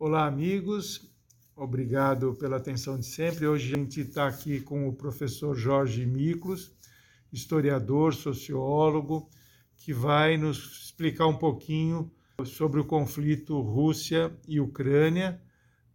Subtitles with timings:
[0.00, 1.10] Olá, amigos.
[1.56, 3.48] Obrigado pela atenção de sempre.
[3.48, 6.72] Hoje a gente está aqui com o professor Jorge Miklos,
[7.32, 9.28] historiador, sociólogo,
[9.76, 12.08] que vai nos explicar um pouquinho
[12.44, 15.42] sobre o conflito Rússia e Ucrânia.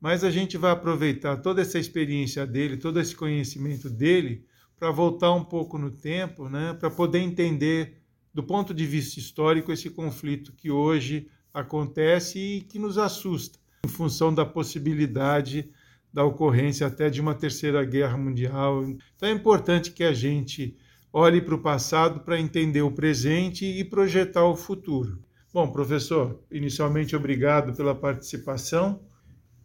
[0.02, 4.45] Mas a gente vai aproveitar toda essa experiência dele, todo esse conhecimento dele,
[4.77, 8.01] para voltar um pouco no tempo, né, para poder entender,
[8.33, 13.89] do ponto de vista histórico, esse conflito que hoje acontece e que nos assusta, em
[13.89, 15.69] função da possibilidade
[16.14, 18.83] da ocorrência até de uma terceira guerra mundial.
[19.15, 20.78] Então é importante que a gente
[21.11, 25.19] olhe para o passado para entender o presente e projetar o futuro.
[25.54, 29.01] Bom, professor, inicialmente obrigado pela participação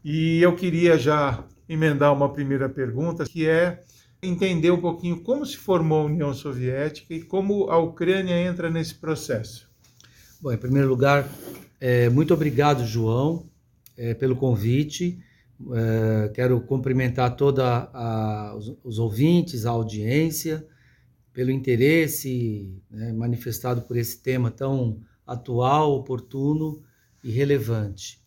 [0.04, 3.82] e eu queria já emendar uma primeira pergunta que é
[4.22, 8.96] entender um pouquinho como se formou a União Soviética e como a Ucrânia entra nesse
[8.96, 9.68] processo.
[10.40, 11.28] Bom, em primeiro lugar,
[11.80, 13.48] é, muito obrigado, João,
[13.98, 15.18] é, pelo convite.
[15.74, 17.64] É, quero cumprimentar todos
[18.56, 20.64] os, os, ouvintes, a audiência,
[21.32, 26.82] pelo interesse né, manifestado por esse tema tão atual, oportuno
[27.22, 28.22] e relevante.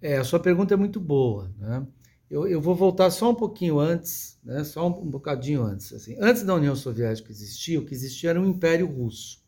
[0.00, 1.52] É, a sua pergunta é muito boa.
[1.58, 1.84] Né?
[2.30, 4.62] Eu, eu, vou voltar só um pouquinho antes, né?
[4.62, 5.92] só um, um bocadinho antes.
[5.92, 6.16] Assim.
[6.20, 9.42] Antes da União Soviética existir, o que existia era o Império Russo.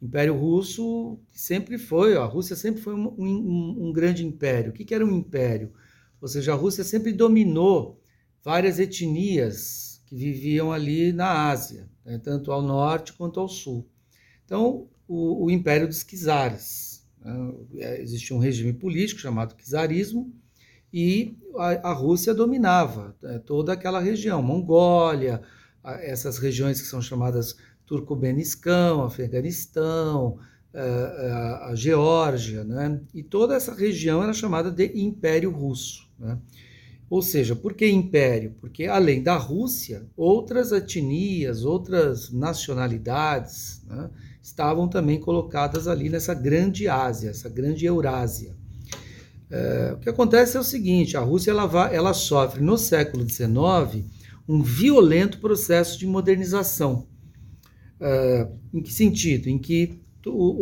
[0.00, 4.70] Império Russo sempre foi, a Rússia sempre foi um, um, um grande império.
[4.70, 5.72] O que, que, era um império?
[6.20, 8.00] Ou seja, a Rússia sempre dominou
[8.42, 12.18] várias etnias que viviam ali na Ásia, né?
[12.18, 13.88] tanto ao norte quanto ao sul.
[14.44, 17.06] Então, o, o Império dos Czares.
[17.20, 18.00] Né?
[18.00, 20.32] Existia um regime político chamado czarismo,
[20.96, 25.42] e a, a Rússia dominava né, toda aquela região, Mongólia,
[25.82, 30.38] essas regiões que são chamadas Turcomenistão, Afeganistão,
[30.74, 33.00] a, eh, a, a Geórgia, né?
[33.12, 36.08] e toda essa região era chamada de Império Russo.
[36.18, 36.38] Né?
[37.08, 38.54] Ou seja, por que império?
[38.60, 44.10] Porque além da Rússia, outras etnias, outras nacionalidades né,
[44.42, 48.56] estavam também colocadas ali nessa grande Ásia, essa grande Eurásia.
[49.50, 53.28] É, o que acontece é o seguinte: a Rússia ela, vai, ela sofre no século
[53.28, 54.04] XIX
[54.48, 57.06] um violento processo de modernização.
[58.00, 59.48] É, em que sentido?
[59.48, 60.00] Em que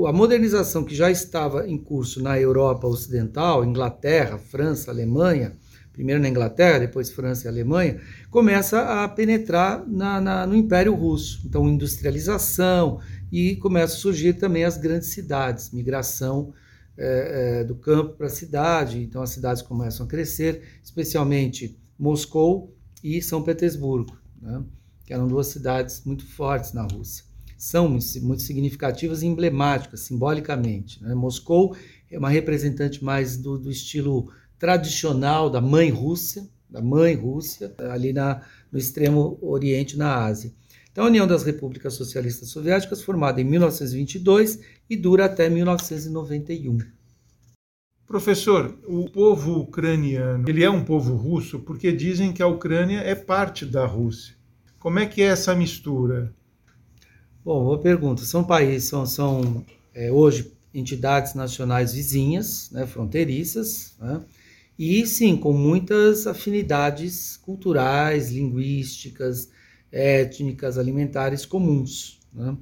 [0.07, 5.57] a modernização que já estava em curso na Europa Ocidental, Inglaterra, França, Alemanha,
[5.93, 8.01] primeiro na Inglaterra, depois França e Alemanha,
[8.31, 11.43] começa a penetrar na, na, no Império Russo.
[11.45, 13.01] Então, industrialização
[13.31, 16.53] e começa a surgir também as grandes cidades, migração
[16.97, 22.77] é, é, do campo para a cidade, então as cidades começam a crescer, especialmente Moscou
[23.03, 24.63] e São Petersburgo, né,
[25.05, 27.25] que eram duas cidades muito fortes na Rússia.
[27.57, 31.03] São muito significativas e emblemáticas, simbolicamente.
[31.03, 31.15] Né.
[31.15, 31.77] Moscou
[32.11, 38.13] é uma representante mais do, do estilo tradicional da mãe Rússia, da mãe Rússia, ali
[38.13, 40.53] na, no extremo oriente, na Ásia.
[40.91, 44.61] Então, a União das Repúblicas Socialistas Soviéticas, formada em 1922
[44.91, 46.79] e dura até 1991.
[48.07, 53.15] Professor, o povo ucraniano, ele é um povo russo porque dizem que a Ucrânia é
[53.15, 54.35] parte da Rússia.
[54.83, 56.35] Como é que é essa mistura?
[57.45, 58.25] Bom, boa pergunta.
[58.25, 64.21] São países, são, são é, hoje entidades nacionais vizinhas, né, fronteiriças, né,
[64.77, 69.51] e sim, com muitas afinidades culturais, linguísticas,
[69.93, 72.19] étnicas, alimentares comuns.
[72.33, 72.57] Né?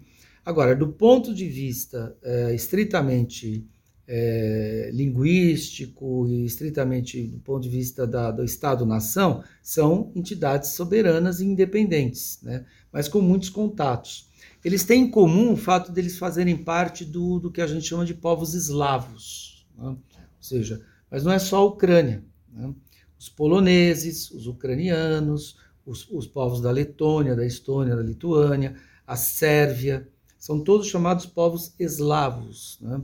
[0.45, 3.67] Agora, do ponto de vista é, estritamente
[4.13, 11.45] é, linguístico e estritamente do ponto de vista da, do Estado-nação, são entidades soberanas e
[11.45, 12.67] independentes, né?
[12.93, 14.29] mas com muitos contatos.
[14.65, 18.05] Eles têm em comum o fato deles fazerem parte do, do que a gente chama
[18.05, 19.91] de povos eslavos, né?
[19.91, 19.99] ou
[20.41, 22.25] seja, mas não é só a Ucrânia.
[22.53, 22.75] Né?
[23.17, 25.57] Os poloneses, os ucranianos,
[25.87, 28.75] os, os povos da Letônia, da Estônia, da Lituânia,
[29.07, 33.01] a Sérvia, são todos chamados povos eslavos, né?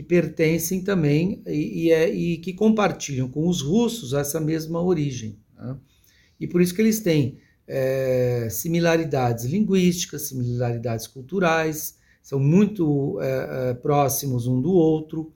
[0.00, 5.38] Que pertencem também e, e, é, e, que compartilham com os russos essa mesma origem.
[5.54, 5.76] Né?
[6.40, 7.38] E por isso que eles têm
[7.68, 15.32] é, similaridades linguísticas, similaridades culturais, são muito é, é próximos um do outro,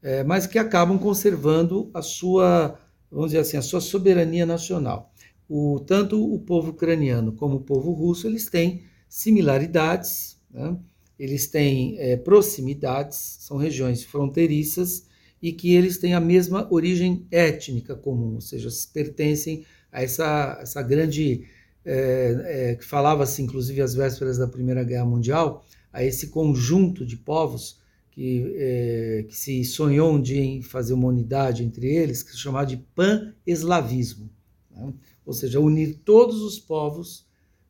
[0.00, 2.78] é, mas que acabam conservando a sua,
[3.10, 5.12] vamos dizer assim, a sua soberania nacional
[5.48, 10.76] o, tanto o povo ucraniano como o povo russo eles têm similaridades, né?
[11.18, 15.06] Eles têm é, proximidades, são regiões fronteiriças
[15.40, 20.82] e que eles têm a mesma origem étnica comum, ou seja, pertencem a essa, essa
[20.82, 21.44] grande,
[21.84, 27.16] é, é, que falava-se inclusive às vésperas da Primeira Guerra Mundial, a esse conjunto de
[27.16, 27.78] povos
[28.10, 32.38] que, é, que se sonhou um dia em fazer uma unidade entre eles, que se
[32.38, 34.30] chamava de pan-eslavismo,
[34.70, 34.92] né?
[35.26, 37.23] ou seja, unir todos os povos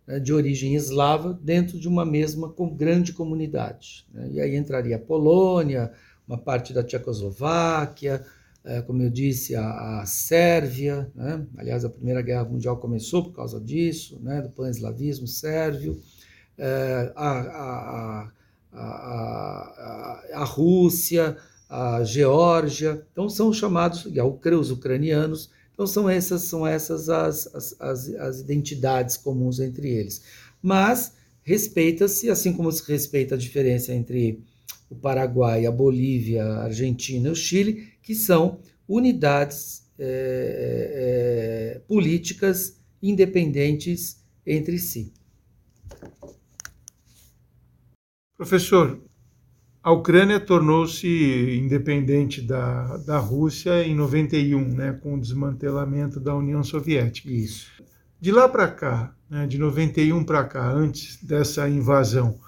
[0.06, 4.06] né, de origem eslava dentro de uma mesma grande comunidade.
[4.12, 4.30] Né?
[4.32, 5.92] E aí entraria a Polônia,
[6.26, 8.24] uma parte da Tchecoslováquia,
[8.64, 11.46] é, como eu disse, a, a Sérvia, né?
[11.56, 14.40] aliás, a Primeira Guerra Mundial começou por causa disso, né?
[14.40, 16.00] do pan-eslavismo sérvio,
[16.56, 18.30] é, a, a,
[18.72, 21.36] a, a, Rússia,
[21.68, 24.06] a Geórgia, então são chamados,
[24.58, 30.22] os ucranianos, então são essas, são essas as, as, as, as identidades comuns entre eles.
[30.62, 34.40] Mas respeita-se, assim como se respeita a diferença entre
[34.88, 42.78] o Paraguai, a Bolívia, a Argentina e o Chile, que são unidades é, é, políticas
[43.02, 45.12] independentes entre si.
[48.36, 49.00] Professor,
[49.84, 51.06] a Ucrânia tornou-se
[51.62, 57.30] independente da, da Rússia em 91, né, com o desmantelamento da União Soviética.
[57.30, 57.70] Isso.
[58.18, 62.40] De lá para cá, né, de 91 para cá, antes dessa invasão,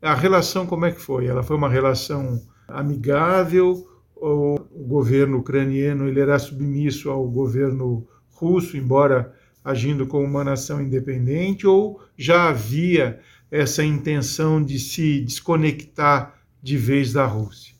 [0.00, 1.26] a relação como é que foi?
[1.26, 8.76] Ela foi uma relação amigável ou o governo ucraniano ele era submisso ao governo russo,
[8.76, 13.18] embora agindo como uma nação independente, ou já havia
[13.50, 16.34] essa intenção de se desconectar
[16.64, 17.74] de vez da Rússia?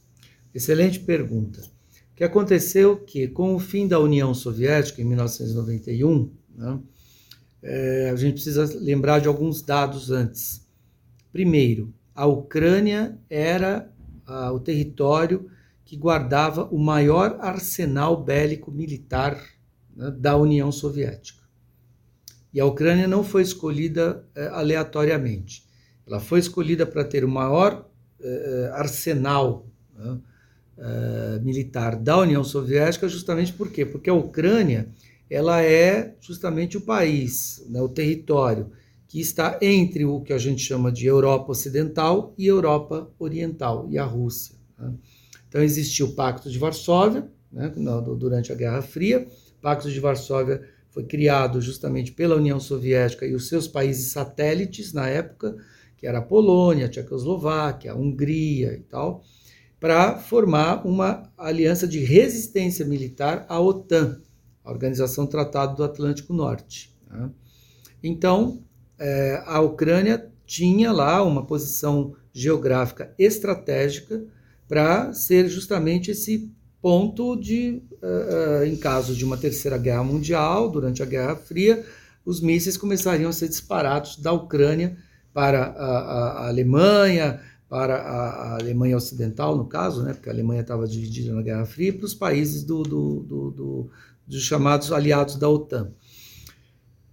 [0.55, 1.63] Excelente pergunta.
[2.13, 6.79] O que aconteceu que, com o fim da União Soviética, em 1991, né,
[7.63, 10.69] é, a gente precisa lembrar de alguns dados antes.
[11.33, 13.91] Primeiro, a Ucrânia era
[14.53, 15.51] o território
[15.85, 19.43] que guardava o maior arsenal bélico militar
[19.97, 21.43] né, da União Soviética.
[22.53, 25.65] E a Ucrânia não foi escolhida eh, aleatoriamente.
[26.07, 27.91] Ela foi escolhida para ter o maior
[28.73, 29.67] arsenal
[29.97, 30.19] né,
[30.77, 33.87] eh, militar da União Soviética, justamente por quê?
[33.87, 34.89] Porque a Ucrânia
[35.31, 38.71] ela é justamente o país, né, o território
[39.07, 43.97] que está entre o que a gente chama de Europa Ocidental e Europa Oriental, e
[43.97, 44.57] a Rússia.
[44.77, 44.93] Né?
[45.49, 47.73] Então existiu o Pacto de Varsóvia, né,
[48.19, 49.29] durante a Guerra Fria.
[49.59, 54.93] O Pacto de Varsóvia foi criado justamente pela União Soviética e os seus países satélites
[54.93, 55.57] na época,
[55.97, 59.23] que era a Polônia, a Tchecoslováquia, a Hungria e tal,
[59.79, 64.21] para formar uma aliança de resistência militar à OTAN,
[64.65, 66.95] a Organização Tratado do Atlântico Norte.
[67.11, 67.31] Né?
[68.03, 68.63] Então,
[68.99, 74.25] é, a Ucrânia tinha lá uma posição geográfica estratégica
[74.69, 76.51] para ser justamente esse
[76.81, 81.83] ponto de, uh, em caso de uma terceira guerra mundial, durante a Guerra Fria,
[82.27, 84.97] os mísseis começariam a ser disparados da Ucrânia
[85.35, 90.87] para a, a, Alemanha, para a, Alemanha Ocidental, no caso, né, porque a Alemanha estava
[90.87, 93.91] dividida na Guerra Fria, para os países do, do, do, do
[94.27, 95.93] dos chamados aliados da OTAN.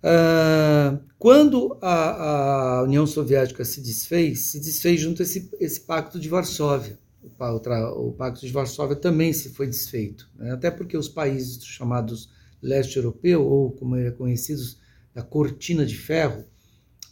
[0.03, 6.19] Uh, quando a, a, União Soviética se desfez, se desfez junto a esse, esse pacto
[6.19, 6.97] de Varsóvia.
[7.23, 10.51] O, o, pacto de Varsóvia também se foi desfeito, né?
[10.51, 12.31] até porque os países chamados
[12.61, 14.79] leste europeu, ou como é conhecidos,
[15.13, 16.45] da Cortina de Ferro,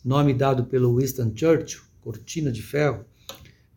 [0.03, 3.05] nome dado pelo Winston Churchill, Cortina de Ferro,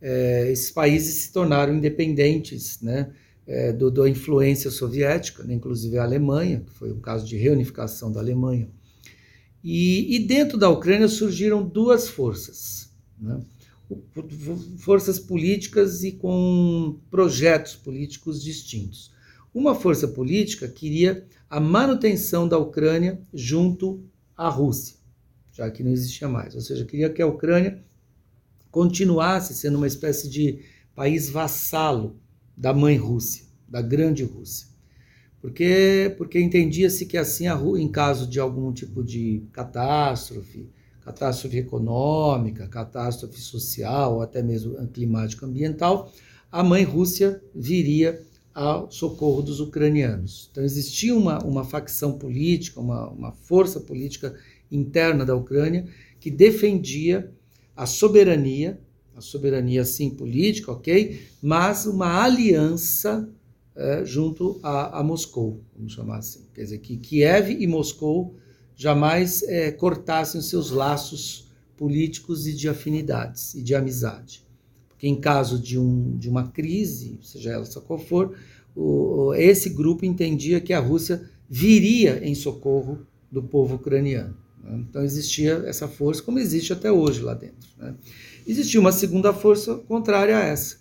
[0.00, 3.12] é, esses países se tornaram independentes né,
[3.46, 8.10] é, do, da influência soviética, né, inclusive a Alemanha, que foi o caso de reunificação
[8.10, 8.69] da Alemanha.
[9.62, 13.41] E, e dentro da Ucrânia surgiram duas forças, né?
[14.79, 19.12] forças políticas e com projetos políticos distintos.
[19.55, 24.02] Uma força política queria a manutenção da Ucrânia junto
[24.36, 24.96] à Rússia,
[25.52, 27.82] já que não existia mais, ou seja, queria que a Ucrânia
[28.70, 30.60] continuasse sendo uma espécie de
[30.94, 32.18] país vassalo
[32.56, 34.72] da mãe Rússia, da grande Rússia
[35.42, 43.40] porque, porque entendia-se que assim, em caso de algum tipo de catástrofe, catástrofe econômica, catástrofe
[43.40, 46.12] social, até mesmo climática ambiental,
[46.50, 48.22] a mãe Rússia viria
[48.54, 50.48] ao socorro dos ucranianos.
[50.52, 54.38] Então existia uma, uma facção política, uma, uma força política
[54.72, 55.86] interna da Ucrânia
[56.19, 57.31] que defendia
[57.76, 58.81] a soberania,
[59.14, 63.29] a soberania sim política, ok, mas uma aliança
[63.74, 66.46] é, junto a, a, Moscou, vamos chamar assim.
[66.55, 68.36] Quer dizer, que Kiev e Moscou
[68.76, 74.44] jamais é, cortassem seus laços políticos e de afinidades e de amizade.
[74.88, 78.36] Porque em caso de, um, de uma crise, seja ela qual for,
[78.76, 84.36] o, esse grupo entendia que a Rússia viria em socorro do povo ucraniano.
[84.62, 84.84] Né?
[84.88, 87.69] Então existia essa força, como existe até hoje lá dentro.
[87.78, 87.94] Né?
[88.46, 90.76] Existia uma segunda força contrária a essa,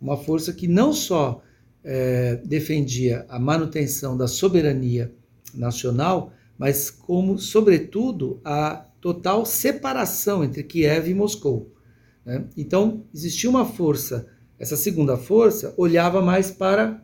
[0.00, 1.42] uma força que não só
[1.84, 5.12] é, defendia a manutenção da soberania
[5.54, 11.72] nacional, mas como, sobretudo, a total separação entre Kiev e Moscou.
[12.24, 12.44] Né?
[12.56, 14.26] Então, existia uma força,
[14.58, 17.02] essa segunda força olhava mais para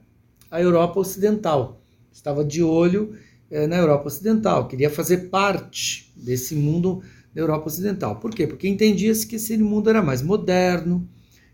[0.50, 3.14] a Europa Ocidental, estava de olho
[3.52, 7.02] é, na Europa Ocidental, queria fazer parte desse mundo
[7.35, 8.18] da Europa Ocidental.
[8.18, 8.47] Por quê?
[8.47, 11.06] Porque entendia-se que esse mundo era mais moderno,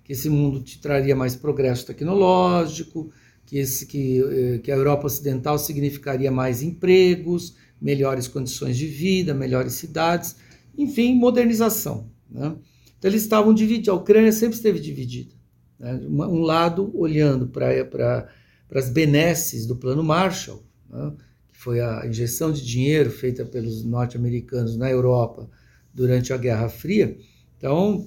[0.04, 3.10] que esse mundo te traria mais progresso tecnológico,
[3.44, 9.34] que, esse, que, eh, que a Europa Ocidental significaria mais empregos, melhores condições de vida,
[9.34, 10.36] melhores cidades,
[10.76, 12.08] enfim, modernização.
[12.30, 12.54] Né?
[12.96, 15.34] Então eles estavam divididos, a Ucrânia sempre esteve dividida.
[15.78, 16.00] Né?
[16.08, 18.28] Um lado olhando para
[18.72, 21.12] as benesses do Plano Marshall, né?
[21.58, 25.50] Foi a injeção de dinheiro feita pelos norte-americanos na Europa
[25.92, 27.18] durante a Guerra Fria.
[27.56, 28.06] Então,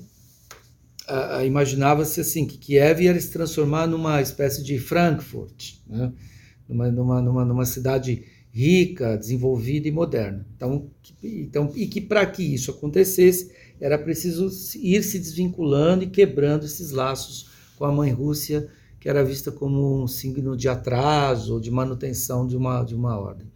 [1.45, 6.13] imaginava-se assim que Kiev ia se transformar numa espécie de Frankfurt, né?
[6.67, 10.47] numa, numa, numa, numa cidade rica, desenvolvida e moderna.
[10.55, 14.47] Então, que, então e que para que isso acontecesse era preciso
[14.79, 18.69] ir se desvinculando e quebrando esses laços com a mãe Rússia,
[19.01, 23.51] que era vista como um signo de atraso de manutenção de uma, de uma ordem.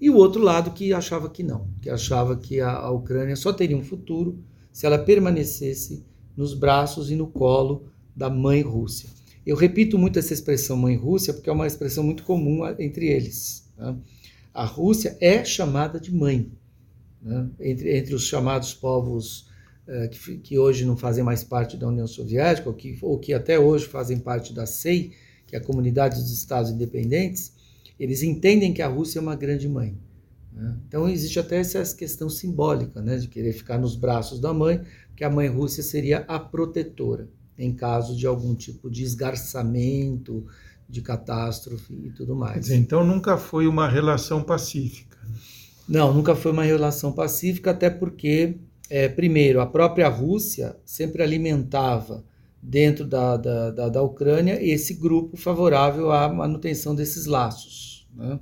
[0.00, 3.52] E o outro lado que achava que não, que achava que a, a Ucrânia só
[3.52, 6.02] teria um futuro se ela permanecesse
[6.34, 9.10] nos braços e no colo da mãe Rússia.
[9.44, 13.70] Eu repito muito essa expressão mãe Rússia porque é uma expressão muito comum entre eles.
[13.76, 13.94] Né?
[14.52, 16.50] A Rússia é chamada de mãe.
[17.20, 17.50] Né?
[17.60, 19.45] Entre, entre os chamados povos
[20.10, 23.58] que, que, hoje não fazem mais parte da União Soviética, ou que, ou que até
[23.58, 25.12] hoje fazem parte da SEI,
[25.46, 27.52] que é a Comunidade dos Estados Independentes,
[27.98, 29.96] eles entendem que a Rússia é uma grande mãe.
[30.52, 30.76] Né?
[30.88, 34.82] Então existe até essa questão simbólica né, de querer ficar nos braços da mãe,
[35.14, 37.28] que a mãe Rússia seria a protetora
[37.58, 40.46] em caso de algum tipo de esgarçamento,
[40.88, 42.60] de catástrofe e tudo mais.
[42.60, 45.16] Dizer, então nunca foi uma relação pacífica.
[45.88, 48.56] Não, nunca foi uma relação pacífica, até porque,
[48.88, 52.24] é, primeiro, a própria Rússia sempre alimentava
[52.62, 58.08] dentro da, da, da, da Ucrânia esse grupo favorável à manutenção desses laços.
[58.14, 58.38] Né?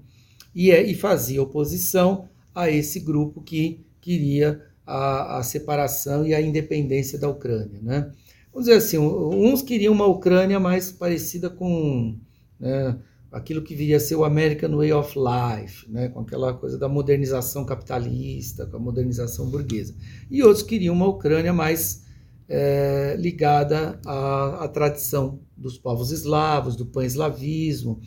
[0.55, 6.41] E, é, e fazia oposição a esse grupo que queria a, a separação e a
[6.41, 7.81] independência da Ucrânia.
[7.83, 8.11] Né?
[8.53, 12.17] Vamos dizer assim, uns queriam uma Ucrânia mais parecida com
[12.61, 12.97] né,
[13.35, 16.89] aquilo que viria a ser o American Way of Life, né, com aquela coisa da
[16.89, 19.93] modernização capitalista, com a modernização burguesa.
[20.31, 22.05] E outros queriam uma Ucrânia mais
[22.49, 28.01] é, ligada à, à, tradição dos povos eslavos, do pan-eslavismo,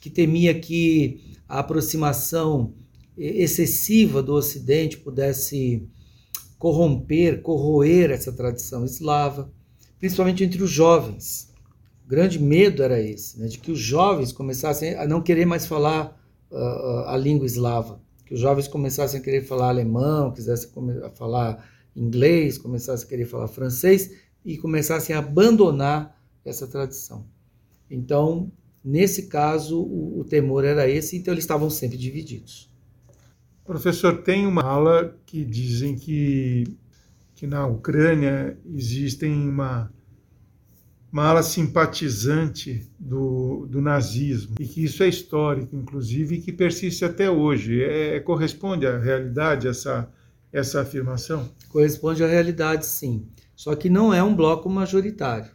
[0.00, 2.72] que temia que a aproximação
[3.16, 5.88] excessiva do Ocidente pudesse
[6.56, 9.52] corromper, corroer essa tradição eslava,
[9.98, 11.47] principalmente entre os jovens.
[12.08, 16.18] Grande medo era esse, né, de que os jovens começassem a não querer mais falar
[16.50, 20.70] uh, a língua eslava, que os jovens começassem a querer falar alemão, quisessem
[21.14, 24.10] falar inglês, começassem a querer falar francês
[24.42, 27.26] e começassem a abandonar essa tradição.
[27.90, 28.50] Então,
[28.82, 32.72] nesse caso, o, o temor era esse, então eles estavam sempre divididos.
[33.66, 36.64] Professor, tem uma ala que dizem que,
[37.34, 39.92] que na Ucrânia existem uma,
[41.10, 47.04] uma ala simpatizante do, do nazismo e que isso é histórico, inclusive, e que persiste
[47.04, 47.82] até hoje.
[47.82, 50.10] É, corresponde à realidade essa,
[50.52, 51.48] essa afirmação?
[51.68, 53.26] Corresponde à realidade, sim.
[53.56, 55.50] Só que não é um bloco majoritário,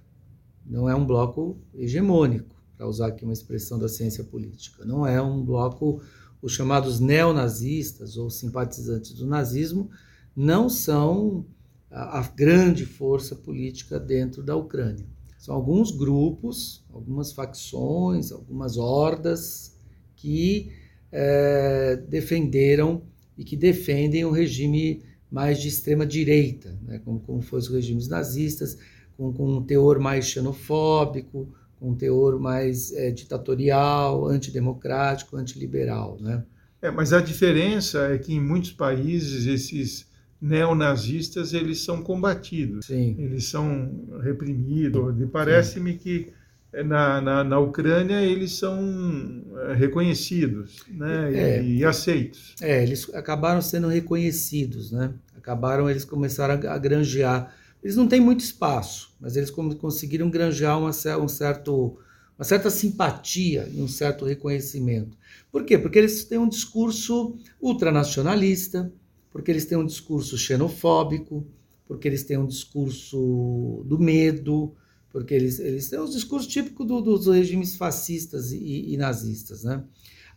[0.65, 4.83] não é um bloco hegemônico, para usar aqui uma expressão da ciência política.
[4.83, 6.01] Não é um bloco
[6.43, 9.89] os chamados neonazistas ou simpatizantes do nazismo
[10.35, 11.45] não são
[11.89, 15.05] a, a grande força política dentro da Ucrânia.
[15.43, 19.77] São alguns grupos, algumas facções, algumas hordas
[20.15, 20.71] que
[21.11, 23.01] é, defenderam
[23.37, 28.07] e que defendem um regime mais de extrema direita, né, como, como foram os regimes
[28.07, 28.77] nazistas,
[29.17, 36.17] com, com um teor mais xenofóbico, um teor mais é, ditatorial, antidemocrático, antiliberal.
[36.21, 36.41] Né?
[36.81, 40.07] É, mas a diferença é que em muitos países esses
[40.43, 43.15] neonazistas eles são combatidos, Sim.
[43.17, 45.19] eles são reprimidos.
[45.21, 46.33] E parece-me que
[46.73, 52.55] é, na, na, na, Ucrânia eles são é, reconhecidos né, é, e, e, aceitos.
[52.61, 55.13] É, eles acabaram sendo reconhecidos, né?
[55.37, 60.79] acabaram, eles começaram a, a granjear eles não têm muito espaço, mas eles conseguiram granjear
[60.79, 61.97] uma, um certo,
[62.37, 65.17] uma certa simpatia e um certo reconhecimento.
[65.51, 65.77] Por quê?
[65.77, 68.91] Porque eles têm um discurso ultranacionalista,
[69.33, 71.45] porque eles têm um discurso xenofóbico,
[71.87, 74.75] porque eles têm um discurso do medo,
[75.09, 79.63] porque eles, eles têm os discursos típicos do, dos regimes fascistas e, e, nazistas.
[79.63, 79.83] Né?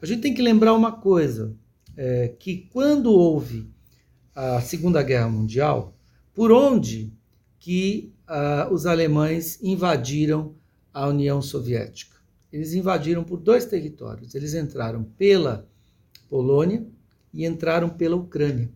[0.00, 1.54] A gente tem que lembrar uma coisa,
[1.94, 3.70] é, que quando houve
[4.34, 5.94] a Segunda Guerra Mundial,
[6.34, 7.12] por onde
[7.58, 10.54] que uh, os alemães invadiram
[10.92, 12.16] a União Soviética?
[12.52, 14.34] Eles invadiram por dois territórios.
[14.34, 15.66] Eles entraram pela
[16.28, 16.86] Polônia
[17.32, 18.70] e entraram pela Ucrânia.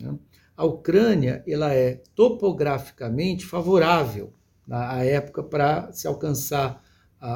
[0.00, 0.16] Né?
[0.56, 4.32] A Ucrânia ela é topograficamente favorável
[4.68, 6.82] à época para se alcançar
[7.20, 7.30] a,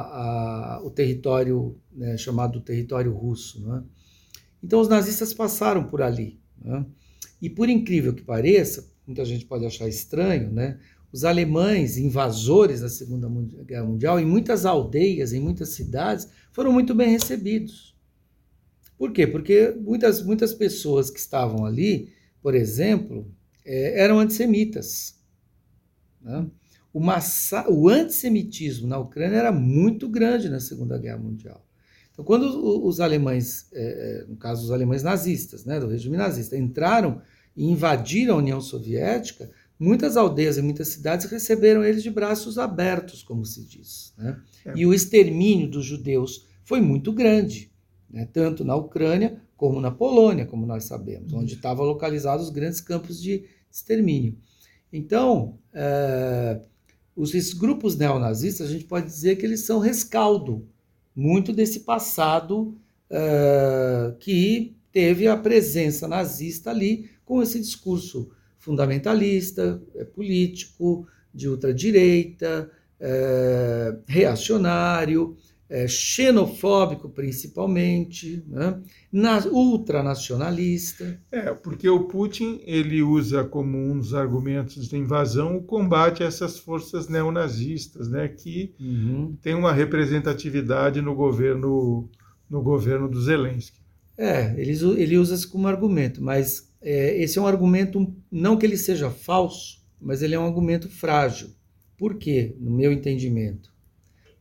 [0.77, 3.65] a, o território né, chamado território russo.
[3.65, 3.83] Né?
[4.63, 6.39] Então os nazistas passaram por ali.
[6.61, 6.85] Né?
[7.41, 10.79] E por incrível que pareça, muita gente pode achar estranho, né?
[11.11, 13.29] Os alemães, invasores da Segunda
[13.63, 17.95] Guerra Mundial, em muitas aldeias, em muitas cidades, foram muito bem recebidos.
[18.97, 19.25] Por quê?
[19.25, 22.09] Porque muitas, muitas pessoas que estavam ali,
[22.45, 23.27] por exemplo,
[23.65, 25.19] é, eram antissemitas.
[26.21, 26.45] Né?
[26.93, 27.67] O, massa...
[27.67, 31.65] o antissemitismo na Ucrânia era muito grande na Segunda Guerra Mundial.
[32.11, 32.43] Então, quando
[32.85, 37.19] os alemães, é, é, no caso os alemães nazistas, né, do regime nazista, entraram
[37.57, 39.49] e invadiram a União Soviética,
[39.79, 44.13] muitas aldeias e muitas cidades receberam eles de braços abertos, como se diz.
[44.19, 44.39] Né?
[44.65, 44.73] É.
[44.75, 47.71] E o extermínio dos judeus foi muito grande,
[48.07, 48.29] né?
[48.31, 51.57] tanto na Ucrânia como na Polônia, como nós sabemos, onde uhum.
[51.57, 54.37] estavam localizados os grandes campos de extermínio.
[54.91, 56.61] Então, é,
[57.15, 60.67] os grupos neonazistas, a gente pode dizer que eles são rescaldo
[61.15, 62.77] muito desse passado
[63.09, 72.71] uh, que teve a presença nazista ali com esse discurso fundamentalista, é, político, de ultradireita,
[72.99, 75.35] é, reacionário,
[75.69, 78.79] é, xenofóbico principalmente, né?
[79.11, 81.19] Na, ultranacionalista.
[81.31, 86.27] É, porque o Putin ele usa como um dos argumentos de invasão o combate a
[86.27, 89.35] essas forças neonazistas, né, que uhum.
[89.41, 92.09] tem uma representatividade no governo
[92.49, 93.79] no governo do Zelensky.
[94.17, 98.65] É, ele, ele usa isso como argumento, mas é, esse é um argumento, não que
[98.65, 101.49] ele seja falso, mas ele é um argumento frágil.
[101.97, 103.73] Por quê, no meu entendimento?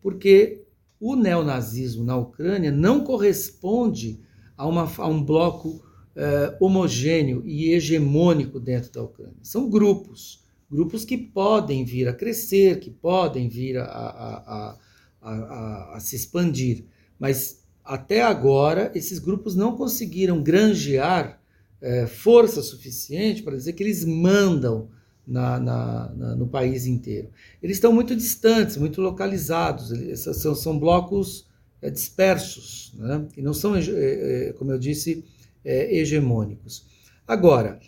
[0.02, 0.63] Porque
[1.06, 4.22] o neonazismo na Ucrânia não corresponde
[4.56, 5.84] a, uma, a um bloco
[6.16, 9.36] é, homogêneo e hegemônico dentro da Ucrânia.
[9.42, 14.78] São grupos, grupos que podem vir a crescer, que podem vir a, a,
[15.20, 16.86] a, a se expandir,
[17.18, 21.38] mas até agora, esses grupos não conseguiram granjear
[21.82, 24.88] é, força suficiente para dizer que eles mandam
[25.26, 27.30] na, na, na, no país inteiro.
[27.62, 31.46] Eles estão muito distantes, muito localizados, eles, são, são blocos
[31.80, 33.26] é, dispersos, né?
[33.36, 35.24] e não são, é, é, como eu disse,
[35.64, 36.86] é, hegemônicos.
[37.26, 37.80] Agora,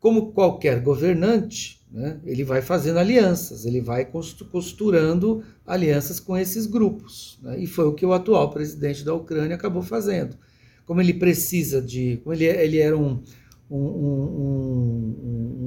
[0.00, 4.04] como qualquer governante, né, ele vai fazendo alianças, ele vai
[4.50, 7.38] costurando alianças com esses grupos.
[7.42, 10.36] Né, e foi o que o atual presidente da Ucrânia acabou fazendo.
[10.84, 12.18] Como ele precisa de.
[12.22, 13.22] Como ele, ele era um,
[13.70, 15.16] um, um,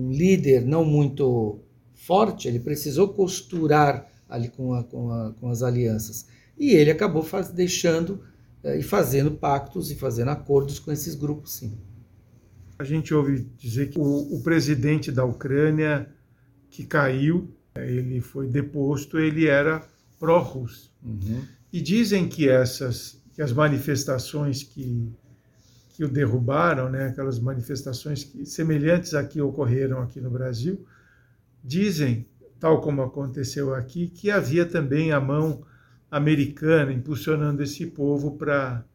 [0.08, 1.60] um líder não muito
[1.94, 6.28] forte, ele precisou costurar ali com, a, com, a, com as alianças.
[6.58, 8.22] E ele acabou faz, deixando
[8.64, 11.78] eh, e fazendo pactos e fazendo acordos com esses grupos, sim.
[12.80, 16.10] A gente ouve dizer que o, o presidente da Ucrânia
[16.70, 19.84] que caiu, ele foi deposto, ele era
[20.20, 20.94] pró-russo.
[21.04, 21.44] Uhum.
[21.72, 25.12] E dizem que essas, que as manifestações que,
[25.98, 30.86] que o derrubaram, né, aquelas manifestações que, semelhantes a que ocorreram aqui no Brasil,
[31.64, 32.28] dizem,
[32.60, 35.64] tal como aconteceu aqui, que havia também a mão
[36.12, 38.86] americana impulsionando esse povo para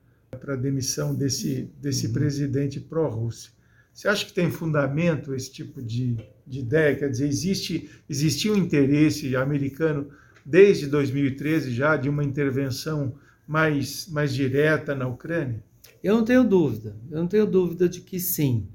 [0.46, 2.12] a demissão desse, desse uhum.
[2.12, 3.50] presidente pró-Rússia.
[3.92, 6.94] Você acha que tem fundamento esse tipo de, de ideia?
[6.94, 10.08] Quer dizer, existe, existia um interesse americano
[10.46, 15.64] desde 2013 já de uma intervenção mais, mais direta na Ucrânia?
[16.02, 18.68] Eu não tenho dúvida, eu não tenho dúvida de que sim.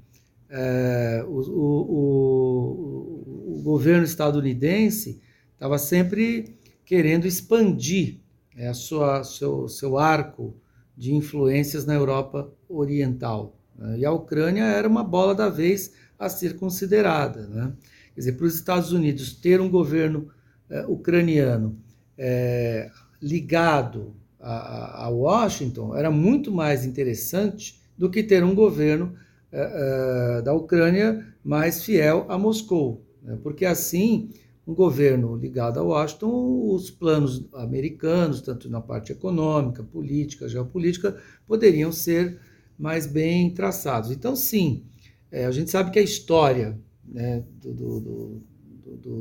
[0.48, 5.20] É, o, o, o, o, governo estadunidense
[5.52, 8.20] estava sempre querendo expandir
[8.56, 10.56] é, sua, seu, seu arco
[10.96, 13.58] de influências na Europa Oriental.
[13.76, 13.98] Né?
[13.98, 17.46] E a Ucrânia era uma bola da vez a ser considerada.
[17.46, 17.72] Né?
[18.14, 20.30] Quer dizer, para os Estados Unidos ter um governo
[20.70, 21.78] é, ucraniano
[22.16, 29.14] é, ligado a, a, Washington era muito mais interessante do que ter um governo
[29.50, 33.04] é, da Ucrânia mais fiel a Moscou.
[33.22, 33.38] Né?
[33.42, 34.30] Porque assim,
[34.66, 41.90] um governo ligado a Washington, os planos americanos, tanto na parte econômica, política, geopolítica, poderiam
[41.90, 42.38] ser
[42.78, 44.10] mais bem traçados.
[44.10, 44.84] Então, sim,
[45.32, 48.42] é, a gente sabe que a história né, do, do,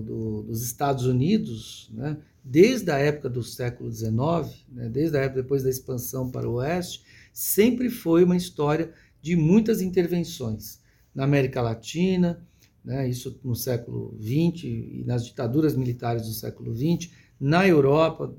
[0.01, 4.11] do, dos Estados Unidos, né, desde a época do século XIX,
[4.71, 9.35] né, desde a época depois da expansão para o oeste, sempre foi uma história de
[9.35, 10.79] muitas intervenções
[11.13, 12.41] na América Latina,
[12.83, 18.33] né, isso no século XX e nas ditaduras militares do século XX, na Europa,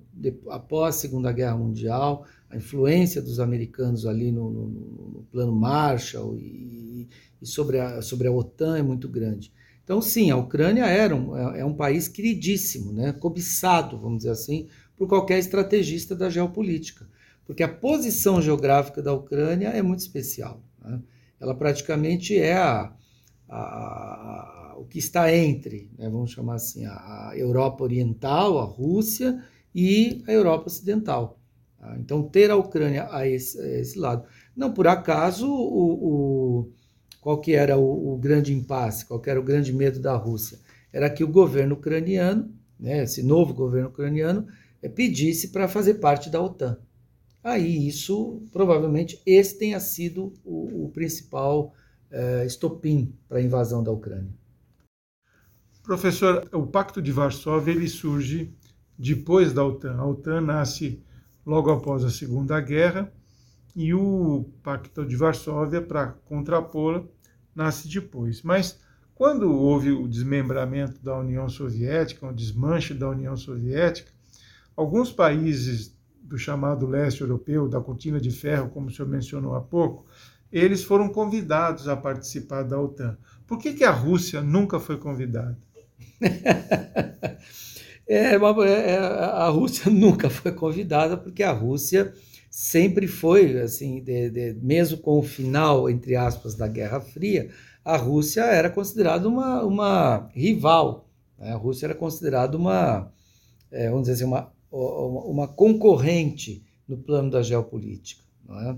[0.49, 6.37] após a Segunda Guerra Mundial, a influência dos americanos ali no, no, no plano Marshall
[6.37, 7.09] e,
[7.41, 9.53] e, sobre, a, sobre a OTAN é muito grande.
[9.89, 14.33] Então, sim, a Ucrânia era um, é, é um país queridíssimo, né, cobiçado, vamos dizer
[14.33, 17.09] assim, por qualquer estrategista da geopolítica,
[17.47, 20.63] porque a posição geográfica da Ucrânia é muito especial.
[20.85, 21.01] Né?
[21.41, 22.93] Ela praticamente é a,
[23.49, 29.43] a o que está entre, né, vamos chamar assim, a, Europa Oriental, a Rússia
[29.75, 31.41] e a Europa Ocidental.
[31.81, 31.97] Tá?
[31.99, 34.25] Então, ter a Ucrânia a esse, a esse, lado.
[34.55, 36.73] Não por acaso, o, o
[37.29, 40.59] qual que era o, o, grande impasse, qual que era o grande medo da Rússia?
[40.91, 44.47] Era que o governo ucraniano, né, esse novo governo ucraniano,
[44.81, 46.79] é, pedisse para fazer parte da OTAN.
[47.45, 51.75] Aí isso, provavelmente, esse tenha sido o, o principal
[52.11, 54.33] é, estopim para a invasão da Ucrânia.
[55.83, 58.55] Professor, o Pacto de Varsóvia ele surge
[58.99, 59.97] depois da OTAN.
[59.99, 61.03] A OTAN nasce
[61.45, 63.13] logo após a Segunda Guerra
[63.77, 67.05] e o Pacto de Varsóvia, para contrapô-la,
[67.59, 68.41] nasce depois.
[68.43, 68.79] Mas
[69.15, 74.13] quando houve o desmembramento da União Soviética, o desmanche da União Soviética,
[74.77, 75.93] alguns países
[76.23, 80.07] do chamado leste europeu, da cortina de ferro, como o senhor mencionou há pouco,
[80.53, 83.19] eles foram convidados a participar da OTAN.
[83.45, 85.59] Por que, que a Rússia nunca foi convidada?
[88.07, 92.15] é, é, a Rússia nunca foi convidada, porque a Rússia
[92.59, 97.51] sempre foi, assim, de, de, mesmo com o final, entre aspas, da Guerra Fria,
[97.85, 101.09] a Rússia era considerada uma, uma rival.
[101.39, 101.53] Né?
[101.53, 103.13] A Rússia era considerada uma,
[103.71, 108.25] é, vamos dizer assim, uma, uma concorrente no plano da geopolítica.
[108.51, 108.75] É?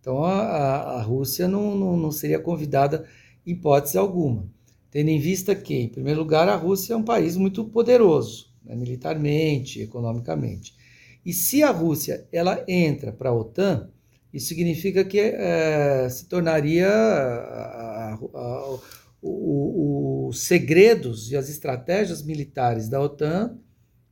[0.00, 3.04] Então a, a Rússia não, não, não seria convidada
[3.44, 4.48] hipótese alguma
[4.90, 8.74] tendo em vista que, em primeiro lugar, a Rússia é um país muito poderoso, né,
[8.74, 10.74] militarmente, economicamente.
[11.28, 13.90] E se a Rússia ela entra para a OTAN,
[14.32, 18.78] isso significa que é, se tornaria a, a, a,
[19.20, 23.58] os segredos e as estratégias militares da OTAN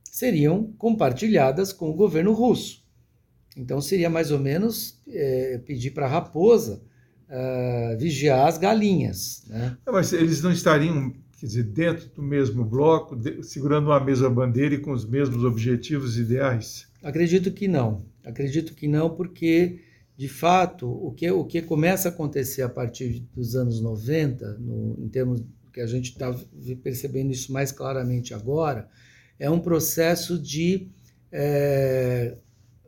[0.03, 2.85] seriam compartilhadas com o governo russo.
[3.57, 6.83] Então seria mais ou menos é, pedir para a raposa
[7.29, 9.43] uh, vigiar as galinhas.
[9.47, 9.75] Né?
[9.83, 14.75] Não, mas eles não estariam, quer dizer, dentro do mesmo bloco, segurando uma mesma bandeira
[14.75, 16.86] e com os mesmos objetivos ideais?
[17.03, 18.05] Acredito que não.
[18.23, 19.79] Acredito que não, porque,
[20.15, 24.95] de fato, o que, o que começa a acontecer a partir dos anos 90, no,
[24.99, 26.35] em termos que a gente está
[26.81, 28.89] percebendo isso mais claramente agora,
[29.39, 30.87] é um processo de
[31.31, 32.37] é,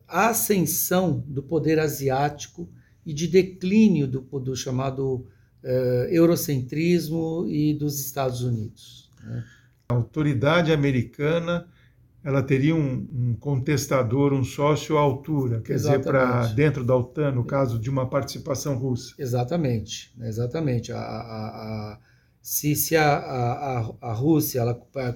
[0.07, 2.69] ascensão do poder asiático
[3.05, 5.27] e de declínio do, do chamado
[5.63, 9.09] uh, eurocentrismo e dos Estados Unidos.
[9.23, 9.43] Né?
[9.89, 11.67] A autoridade americana
[12.23, 15.99] ela teria um, um contestador, um sócio à altura, quer exatamente.
[15.99, 19.15] dizer, para dentro da OTAN, no caso de uma participação russa.
[19.17, 20.91] Exatamente, exatamente.
[20.91, 21.99] A, a, a,
[22.41, 24.73] se se a, a, a Rússia ela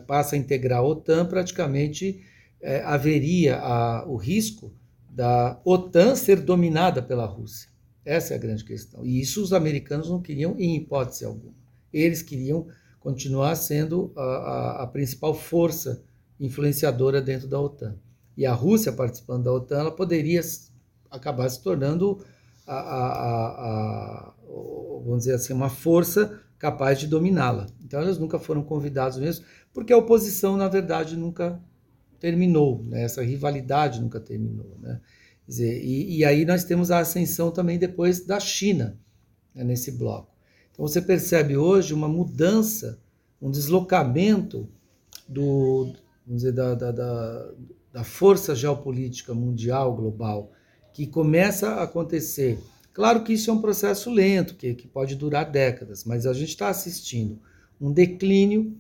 [0.08, 2.24] passa a integrar a OTAN, praticamente
[2.62, 3.62] é, haveria
[4.08, 4.74] o risco
[5.10, 7.70] da OTAN ser dominada pela Rússia.
[8.06, 9.06] Essa é a grande questão.
[9.06, 11.54] E isso os americanos não queriam em hipótese alguma.
[11.92, 12.68] Eles queriam
[13.00, 16.04] continuar sendo a principal força
[16.46, 17.96] influenciadora dentro da OTAN.
[18.36, 20.42] E a Rússia participando da OTAN, ela poderia
[21.10, 22.24] acabar se tornando
[22.68, 24.34] a, a,
[25.04, 27.68] vamos dizer assim, uma força capaz de dominá-la.
[27.84, 31.62] Então eles nunca foram convidados mesmo, porque a oposição, na verdade, nunca
[32.20, 33.04] terminou, né?
[33.04, 34.78] essa rivalidade nunca terminou.
[34.82, 35.00] Né?
[35.48, 38.98] Dizer, e, e, aí nós temos a ascensão também depois da China
[39.54, 40.34] né, nesse bloco.
[40.72, 43.00] Então você percebe hoje uma mudança,
[43.42, 44.70] um deslocamento
[45.28, 45.94] do,
[46.26, 47.52] vamos dizer, da, da, da,
[47.92, 50.52] da força geopolítica mundial, global,
[50.94, 52.60] que começa a acontecer.
[52.94, 56.50] Claro que isso é um processo lento, que, que pode durar décadas, mas a gente
[56.50, 57.40] está assistindo
[57.82, 58.78] um declínio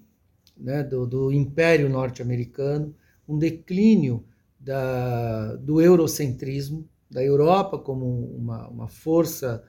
[0.55, 2.95] né, do, do Império Norte-Americano,
[3.27, 4.23] um declínio
[4.59, 9.63] da, do eurocentrismo, da Europa como uma, uma força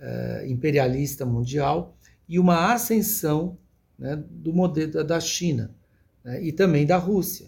[0.00, 1.96] eh, imperialista mundial
[2.28, 3.58] e uma ascensão
[3.98, 5.74] né, do modelo da China
[6.28, 7.46] né, e também da Rússia,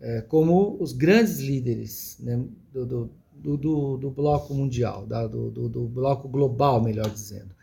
[0.00, 5.86] eh, como os grandes líderes né, do, do, do, do, bloco mundial, da, do, do,
[5.86, 7.54] bloco global, melhor dizendo.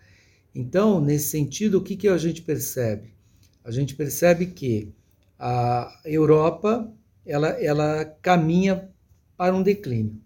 [0.53, 3.15] Então, nesse sentido, o que, que a gente percebe?
[3.63, 4.93] A gente percebe que
[5.39, 6.93] a Europa
[7.25, 8.91] ela, ela caminha
[9.35, 10.21] para um declínio.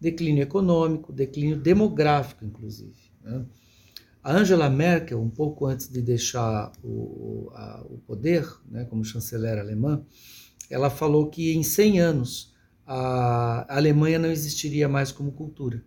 [0.00, 2.94] Declínio econômico, declínio demográfico, inclusive.
[3.20, 3.44] Né?
[4.22, 9.58] A Angela Merkel, um pouco antes de deixar o, a, o poder, né, como chanceler
[9.58, 10.04] alemã,
[10.70, 12.54] ela falou que em 100 anos
[12.86, 15.84] a Alemanha não existiria mais como cultura.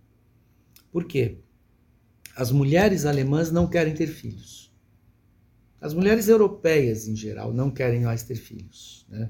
[0.91, 1.39] Por quê?
[2.35, 4.73] As mulheres alemãs não querem ter filhos.
[5.79, 9.05] As mulheres europeias, em geral, não querem mais ter filhos.
[9.07, 9.29] Né?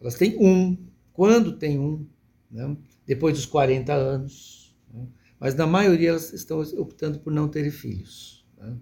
[0.00, 0.76] Elas têm um,
[1.12, 2.06] quando tem um,
[2.50, 2.76] né?
[3.06, 4.76] depois dos 40 anos.
[4.92, 5.06] Né?
[5.38, 8.39] Mas na maioria elas estão optando por não ter filhos.
[8.60, 8.76] Né?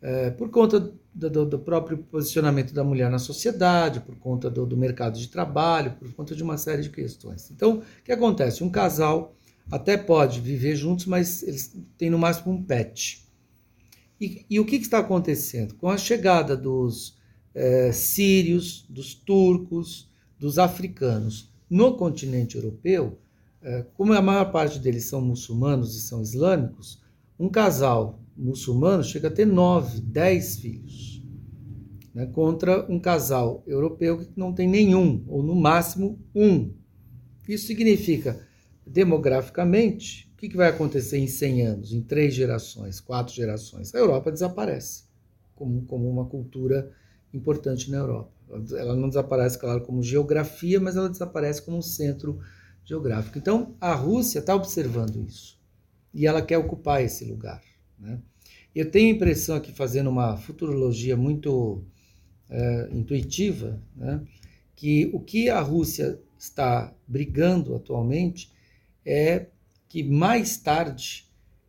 [0.00, 4.76] É, por conta do, do, próprio posicionamento da mulher na sociedade, por conta do, do,
[4.76, 7.50] mercado de trabalho, por conta de uma série de questões.
[7.50, 8.62] Então, o que acontece?
[8.62, 9.34] Um casal
[9.70, 13.26] até pode viver juntos, mas eles têm no máximo um pet.
[14.20, 15.74] E, e o que, está acontecendo?
[15.74, 17.18] Com a chegada dos
[17.54, 23.18] é, sírios, dos turcos, dos africanos no continente europeu,
[23.60, 27.02] é, como a maior parte deles são muçulmanos e são islâmicos,
[27.38, 31.22] um casal muçulmano chega a ter nove, dez filhos,
[32.14, 36.72] né, contra um casal europeu que não tem nenhum, ou no máximo um.
[37.48, 38.40] Isso significa,
[38.86, 43.92] demograficamente, o que, vai acontecer em 100 anos, em três gerações, quatro gerações?
[43.94, 45.04] A Europa desaparece
[45.54, 46.92] como, como uma cultura
[47.34, 48.30] importante na Europa.
[48.72, 52.38] Ela não desaparece, claro, como geografia, mas ela desaparece como um centro
[52.84, 53.36] geográfico.
[53.36, 55.58] Então, a Rússia está observando isso
[56.14, 57.60] e ela quer ocupar esse lugar.
[57.98, 58.18] Né?
[58.74, 61.84] Eu tenho a impressão aqui, fazendo uma futurologia muito
[62.48, 64.22] é, intuitiva, né,
[64.74, 68.52] que o que a Rússia está brigando atualmente
[69.04, 69.46] é
[69.88, 71.26] que mais tarde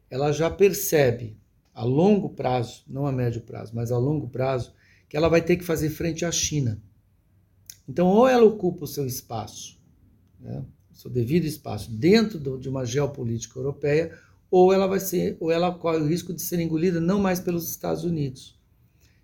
[0.09, 1.37] ela já percebe,
[1.73, 4.73] a longo prazo, não a médio prazo, mas a longo prazo,
[5.07, 6.81] que ela vai ter que fazer frente à China.
[7.87, 9.79] Então, ou ela ocupa o seu espaço,
[10.39, 14.15] né, o seu devido espaço, dentro do, de uma geopolítica europeia,
[14.51, 17.69] ou ela vai ser, ou ela corre o risco de ser engolida não mais pelos
[17.69, 18.57] Estados Unidos,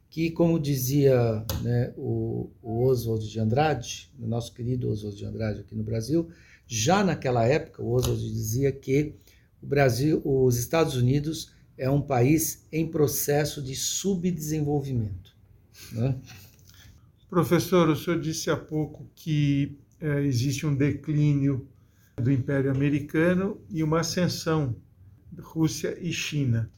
[0.10, 5.76] que como dizia né, o, o Oswald de Andrade, nosso querido Oswald de Andrade aqui
[5.76, 6.30] no Brasil,
[6.68, 9.14] já naquela época o Oswald dizia que
[9.62, 15.36] o Brasil, os Estados Unidos é um país em processo de subdesenvolvimento.
[15.92, 16.16] Né?
[17.30, 21.68] Professor, o senhor disse há pouco que é, existe um declínio
[22.16, 24.76] do Império Americano e uma ascensão
[25.40, 26.72] Rússia e China.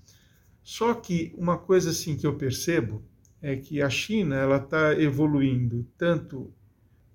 [0.63, 3.03] Só que uma coisa assim que eu percebo
[3.41, 6.51] é que a China ela está evoluindo tanto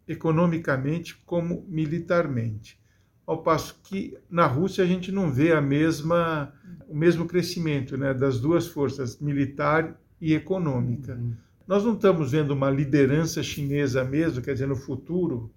[0.06, 2.80] economicamente como militarmente,
[3.26, 6.52] ao passo que na Rússia a gente não vê a mesma
[6.88, 11.14] o mesmo crescimento, né, das duas forças militar e econômica.
[11.14, 11.34] Uhum.
[11.66, 15.50] Nós não estamos vendo uma liderança chinesa mesmo, quer dizer, no futuro,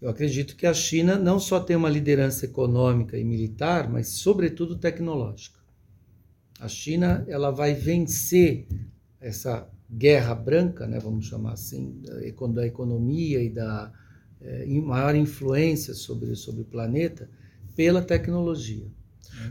[0.00, 4.76] eu acredito que a China não só tem uma liderança econômica e militar, mas sobretudo
[4.76, 5.58] tecnológica.
[6.60, 8.66] A China ela vai vencer
[9.20, 12.02] essa guerra branca, né, vamos chamar assim,
[12.52, 13.92] da economia e da
[14.40, 17.28] é, maior influência sobre, sobre o planeta
[17.74, 18.86] pela tecnologia.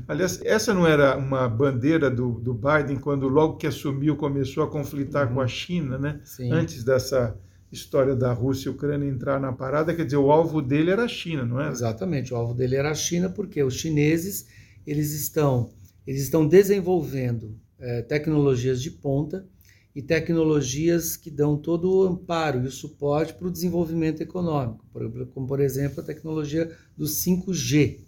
[0.08, 4.70] Aliás, essa não era uma bandeira do, do Biden quando logo que assumiu começou a
[4.70, 5.36] conflitar uhum.
[5.36, 6.22] com a China, né?
[6.24, 6.52] Sim.
[6.52, 7.36] Antes dessa
[7.74, 11.08] história da Rússia e Ucrânia entrar na parada, quer dizer, o alvo dele era a
[11.08, 11.70] China, não é?
[11.70, 14.48] Exatamente, o alvo dele era a China, porque os chineses
[14.86, 15.72] eles estão,
[16.06, 19.48] eles estão desenvolvendo é, tecnologias de ponta
[19.96, 24.86] e tecnologias que dão todo o amparo e o suporte para o desenvolvimento econômico,
[25.34, 28.02] como por exemplo a tecnologia do 5G.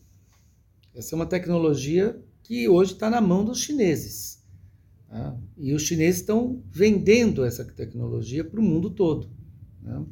[0.93, 4.43] Essa é uma tecnologia que hoje está na mão dos chineses.
[5.09, 5.37] Tá?
[5.57, 9.34] E os chineses estão vendendo essa tecnologia para o mundo todo.
[9.85, 10.03] Né?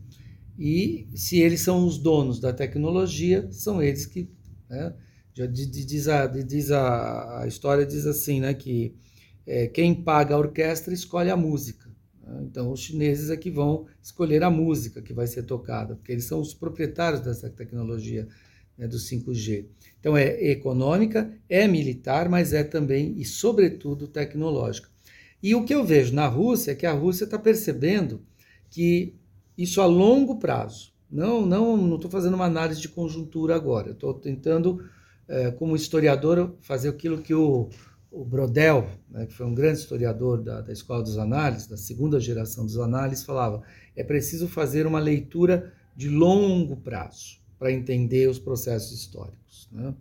[0.58, 4.30] E se eles são os donos da tecnologia, são eles que.
[4.70, 4.94] Né?
[5.34, 8.96] Já diz, a, diz a, a, história diz assim, né, que
[9.48, 11.90] é, quem paga a orquestra escolhe a música.
[12.22, 12.44] Né?
[12.44, 16.26] Então, os chineses é que vão escolher a música que vai ser tocada, porque eles
[16.26, 18.28] são os proprietários dessa tecnologia
[18.78, 19.66] né, do 5G.
[20.00, 24.88] Então, é econômica, é militar, mas é também e, sobretudo, tecnológica.
[25.42, 28.22] E o que eu vejo na Rússia é que a Rússia está percebendo
[28.70, 29.16] que
[29.58, 30.92] isso a longo prazo.
[31.10, 33.92] Não, não, não estou fazendo uma análise de conjuntura agora.
[33.92, 34.84] Estou tentando,
[35.28, 37.70] é, como historiador, fazer aquilo que o,
[38.12, 42.20] o Brodel, né, que foi um grande historiador da, da Escola dos Análises, da segunda
[42.20, 43.62] geração dos análises, falava:
[43.96, 49.70] é preciso fazer uma leitura de longo prazo para entender os processos históricos.
[49.72, 49.94] Né?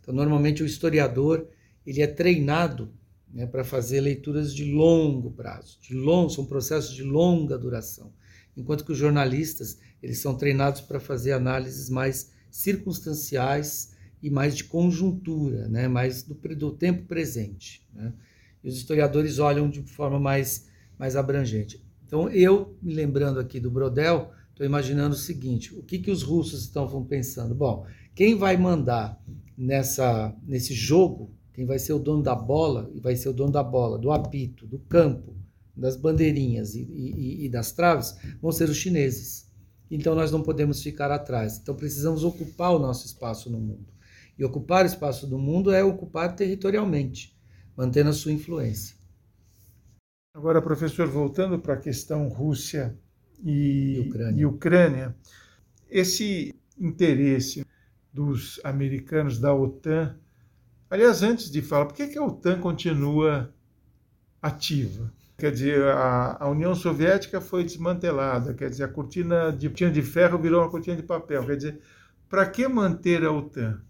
[0.00, 1.46] Então, normalmente o historiador
[1.86, 2.92] ele é treinado
[3.32, 8.12] né, para fazer leituras de longo prazo, de long, são processos de longa duração
[8.58, 14.64] enquanto que os jornalistas eles são treinados para fazer análises mais circunstanciais e mais de
[14.64, 15.86] conjuntura, né?
[15.86, 17.86] mais do, do tempo presente.
[17.94, 18.12] Né?
[18.62, 20.68] E os historiadores olham de forma mais,
[20.98, 21.82] mais abrangente.
[22.04, 26.22] Então, eu, me lembrando aqui do Brodel, estou imaginando o seguinte: o que, que os
[26.22, 27.54] russos estão pensando?
[27.54, 29.22] Bom, quem vai mandar
[29.56, 33.52] nessa, nesse jogo, quem vai ser o dono da bola, e vai ser o dono
[33.52, 35.36] da bola, do apito, do campo,
[35.78, 39.48] das bandeirinhas e, e, e das traves, vão ser os chineses.
[39.90, 41.58] Então, nós não podemos ficar atrás.
[41.58, 43.86] Então, precisamos ocupar o nosso espaço no mundo.
[44.38, 47.36] E ocupar o espaço do mundo é ocupar territorialmente,
[47.76, 48.96] mantendo a sua influência.
[50.34, 52.96] Agora, professor, voltando para a questão Rússia
[53.42, 54.40] e, e, Ucrânia.
[54.40, 55.16] e Ucrânia,
[55.88, 57.66] esse interesse
[58.12, 60.16] dos americanos da OTAN,
[60.88, 63.52] aliás, antes de falar, por que, que a OTAN continua
[64.40, 65.12] ativa?
[65.38, 70.02] Quer dizer, a, a, União Soviética foi desmantelada, quer dizer, a cortina de, cortina de
[70.02, 71.46] ferro virou uma cortina de papel.
[71.46, 71.80] Quer dizer,
[72.28, 73.80] para que manter a OTAN?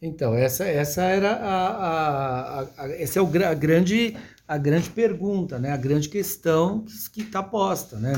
[0.00, 4.14] Então, essa, essa era a, a, a, essa é o, a, grande,
[4.46, 5.72] a grande pergunta, né?
[5.72, 7.96] a grande questão que está posta.
[7.96, 8.12] Né?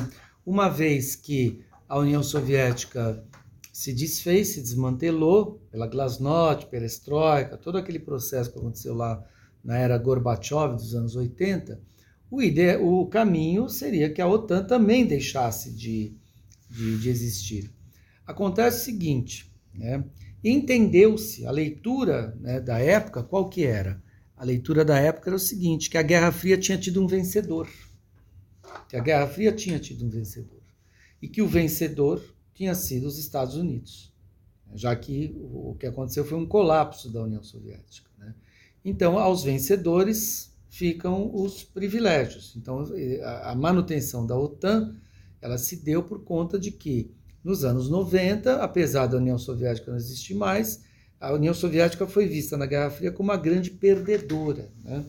[0.45, 3.25] Uma vez que a União Soviética
[3.73, 9.23] se desfez, se desmantelou pela glasnost, perestroika, todo aquele processo que aconteceu lá
[9.63, 11.81] na era Gorbachev dos anos 80,
[12.31, 16.12] o, ide, o caminho seria que a OTAN também deixasse de,
[16.69, 17.71] de, de existir.
[18.27, 20.05] Acontece o seguinte, né?
[20.43, 24.03] entendeu-se a leitura né, da época, qual que era?
[24.37, 27.69] A leitura da época era o seguinte, que a Guerra Fria tinha tido um vencedor.
[28.89, 30.61] Que a Guerra Fria tinha tido um vencedor.
[31.23, 34.12] E que o vencedor tinha sido os Estados Unidos.
[34.75, 38.11] Já que o que aconteceu foi um colapso da União Soviética.
[38.19, 38.35] Né?
[38.85, 42.55] Então, aos vencedores ficam os privilégios.
[42.55, 42.85] Então,
[43.43, 44.95] a manutenção da OTAN
[45.41, 49.97] ela se deu por conta de que nos anos 90, apesar da União Soviética não
[49.97, 50.85] existir mais,
[51.19, 54.71] a União Soviética foi vista na Guerra Fria como uma grande perdedora.
[54.85, 55.05] Né?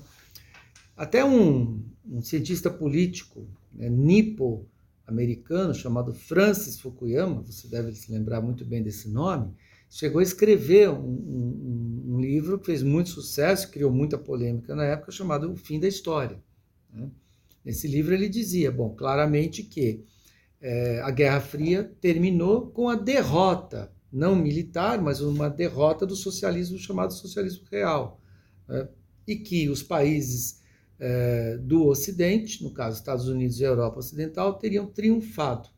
[0.95, 8.63] Até um, um, cientista político né, nipo-americano chamado Francis Fukuyama, você deve se lembrar muito
[8.63, 9.51] bem desse nome,
[9.89, 14.83] chegou a escrever um, um, um livro que fez muito sucesso, criou muita polêmica na
[14.83, 16.41] época, chamado O Fim da História.
[16.91, 17.09] Né?
[17.63, 20.03] Nesse livro ele dizia, bom, claramente que
[20.59, 26.79] é, a Guerra Fria terminou com a derrota, não militar, mas uma derrota do socialismo
[26.79, 28.19] chamado socialismo real.
[28.67, 28.87] Né?
[29.27, 30.61] E que os países
[30.99, 35.69] é, do Ocidente, no caso Estados Unidos e Europa Ocidental, teriam triunfado.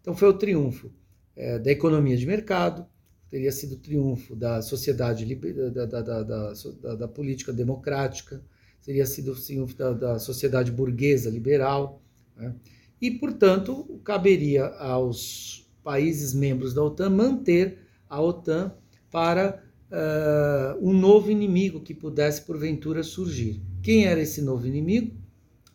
[0.00, 0.92] Então foi o triunfo
[1.34, 2.86] é, da economia de mercado,
[3.30, 5.24] teria sido o triunfo da sociedade,
[5.74, 8.42] da, da, da, da política democrática,
[8.82, 12.02] teria sido o triunfo da, sociedade burguesa liberal.
[12.36, 12.54] Né?
[13.00, 18.72] e, portanto, caberia aos países membros da OTAN manter a OTAN
[19.10, 23.62] para uh, um novo inimigo que pudesse, porventura, surgir.
[23.82, 25.16] Quem era esse novo inimigo?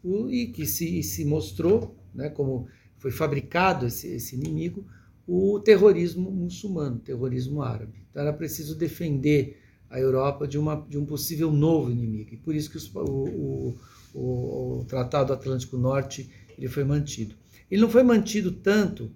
[0.04, 4.86] O, e que se, se mostrou, né, como foi fabricado esse, esse inimigo,
[5.28, 8.06] o terrorismo muçulmano, o terrorismo árabe.
[8.10, 9.60] Então era preciso defender
[9.90, 12.34] a Europa de, uma, de um possível novo inimigo.
[12.34, 13.76] E por isso que os, o,
[14.14, 17.36] o, o Tratado Atlântico Norte ele foi mantido.
[17.70, 19.12] Ele não foi mantido tanto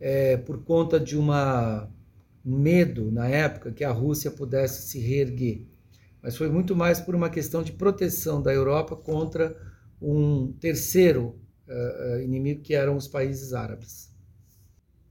[0.00, 1.88] é, por conta de uma,
[2.44, 5.66] um medo na época que a Rússia pudesse se reerguer,
[6.22, 9.56] mas foi muito mais por uma questão de proteção da Europa contra
[10.00, 11.36] um terceiro
[11.68, 14.09] uh, inimigo que eram os países árabes.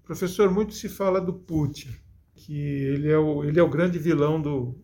[0.09, 1.95] Professor, muito se fala do Putin,
[2.33, 4.75] que ele é o, ele é o grande vilão do,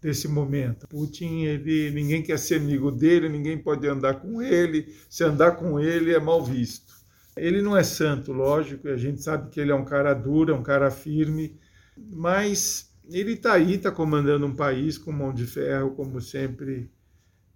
[0.00, 0.88] desse momento.
[0.88, 5.78] Putin, ele, ninguém quer ser amigo dele, ninguém pode andar com ele, se andar com
[5.78, 6.92] ele é mal visto.
[7.36, 10.56] Ele não é santo, lógico, a gente sabe que ele é um cara duro, é
[10.56, 11.56] um cara firme,
[11.96, 16.90] mas ele está aí, está comandando um país com mão de ferro, como sempre,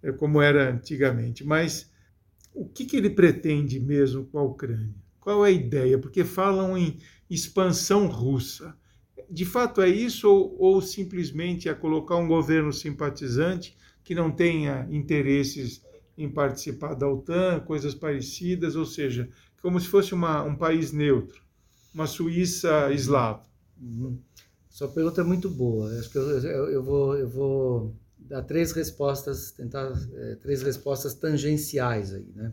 [0.01, 1.43] é, como era antigamente.
[1.43, 1.91] Mas
[2.55, 5.08] o que, que ele pretende mesmo com a Ucrânia?
[5.29, 5.99] Qual é a ideia?
[5.99, 6.97] Porque falam em
[7.29, 8.75] expansão russa
[9.29, 14.89] de fato é isso ou, ou simplesmente é colocar um governo simpatizante que não tenha
[14.91, 15.83] interesses
[16.17, 19.29] em participar da OTAN, coisas parecidas, ou seja,
[19.61, 21.43] como se fosse uma, um país neutro,
[21.93, 23.43] uma Suíça eslava.
[23.79, 24.19] Uhum.
[24.71, 25.91] Sua pergunta é muito boa.
[25.99, 31.13] Acho que eu, eu, eu, vou, eu vou dar três respostas, tentar é, três respostas
[31.13, 32.51] tangenciais aí, né?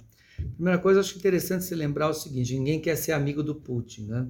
[0.55, 4.27] Primeira coisa, acho interessante se lembrar o seguinte: ninguém quer ser amigo do Putin, né?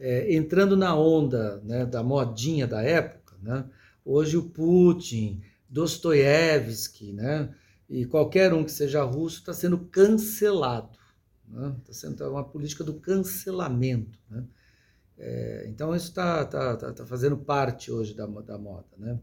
[0.00, 3.66] é, entrando na onda né, da modinha da época, né,
[4.02, 7.54] hoje o Putin, Dostoiévski, né,
[7.88, 10.98] e qualquer um que seja russo está sendo cancelado.
[11.46, 11.76] Está né?
[11.84, 14.18] Tá sendo uma política do cancelamento.
[14.30, 14.44] Né?
[15.18, 18.86] É, então, isso está tá, tá, tá, fazendo parte hoje da, da moda.
[18.96, 19.18] Né?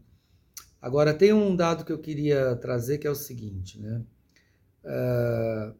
[0.80, 4.02] Agora, tem um dado que eu queria trazer que é o seguinte: né?
[4.84, 5.72] É,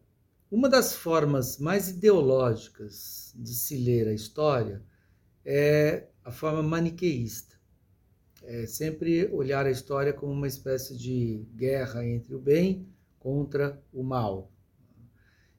[0.51, 4.81] uma das formas mais ideológicas de se ler a história
[5.45, 7.55] é a forma maniqueísta.
[8.43, 12.87] É sempre olhar a história como uma espécie de guerra entre o bem
[13.19, 14.51] contra o mal.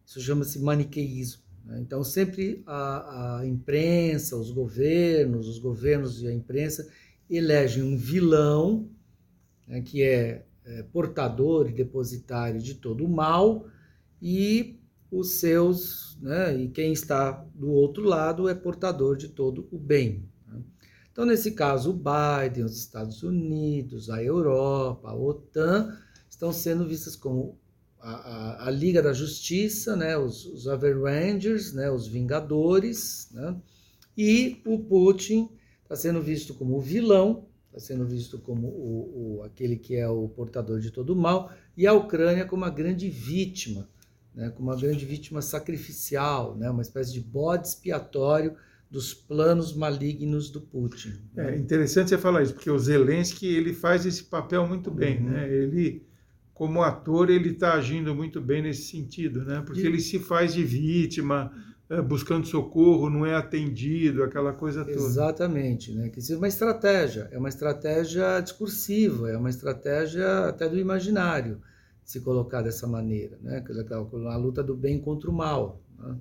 [0.04, 1.44] Isso chama-se maniqueísmo.
[1.64, 1.78] Né?
[1.80, 6.90] Então, sempre a, a imprensa, os governos, os governos e a imprensa
[7.28, 8.90] elegem um vilão
[9.68, 13.68] né, que é, é portador e depositário de todo o mal
[14.20, 14.79] e
[15.10, 20.24] os seus, né, e quem está do outro lado é portador de todo o bem.
[20.46, 20.60] Né?
[21.10, 25.96] Então, nesse caso, o Biden, os Estados Unidos, a Europa, a OTAN
[26.28, 27.58] estão sendo vistas como
[27.98, 33.56] a, a, a Liga da Justiça, né, os, os Avengers, né, os Vingadores, né,
[34.16, 35.50] e o Putin
[35.82, 40.08] está sendo visto como o vilão, está sendo visto como o, o, aquele que é
[40.08, 43.88] o portador de todo o mal, e a Ucrânia como a grande vítima
[44.40, 48.56] né, como uma grande vítima sacrificial, né, uma espécie de bode expiatório
[48.90, 51.12] dos planos malignos do Putin.
[51.34, 51.54] Né?
[51.54, 55.30] É interessante você falar isso, porque o Zelensky ele faz esse papel muito bem, uhum.
[55.30, 55.52] né?
[55.52, 56.02] Ele
[56.52, 59.62] como ator ele está agindo muito bem nesse sentido, né?
[59.64, 59.86] Porque e...
[59.86, 61.52] ele se faz de vítima,
[61.88, 64.96] é, buscando socorro, não é atendido, aquela coisa toda.
[64.96, 66.08] Exatamente, né?
[66.08, 71.60] Que é uma estratégia, é uma estratégia discursiva, é uma estratégia até do imaginário
[72.10, 73.62] se colocar dessa maneira, né?
[74.28, 75.80] a luta do bem contra o mal.
[75.96, 76.16] Né?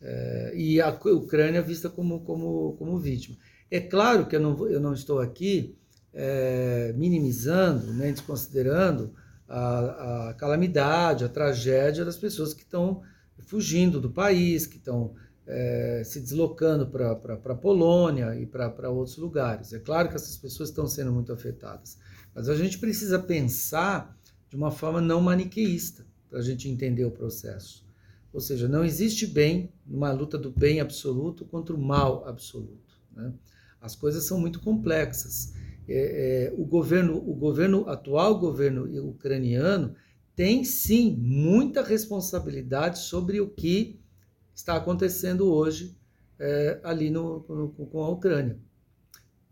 [0.00, 3.36] É, e a Ucrânia vista como, como, como vítima.
[3.70, 5.78] É claro que eu não, eu não estou aqui
[6.12, 9.14] é, minimizando, nem né, desconsiderando
[9.48, 13.02] a, a, calamidade, a tragédia das pessoas que estão
[13.46, 15.14] fugindo do país, que estão
[15.46, 19.72] é, se deslocando para a Polônia e para outros lugares.
[19.72, 21.96] É claro que essas pessoas estão sendo muito afetadas,
[22.34, 24.18] mas a gente precisa pensar
[24.52, 27.86] de uma forma não maniqueísta, para a gente entender o processo.
[28.34, 33.00] Ou seja, não existe bem numa luta do bem absoluto contra o mal absoluto.
[33.16, 33.32] Né?
[33.80, 35.54] As coisas são muito complexas.
[35.88, 39.94] É, é, o governo, o governo atual, governo ucraniano,
[40.36, 43.98] tem sim muita responsabilidade sobre o que
[44.54, 45.96] está acontecendo hoje
[46.38, 48.58] é, ali no, no, com a Ucrânia.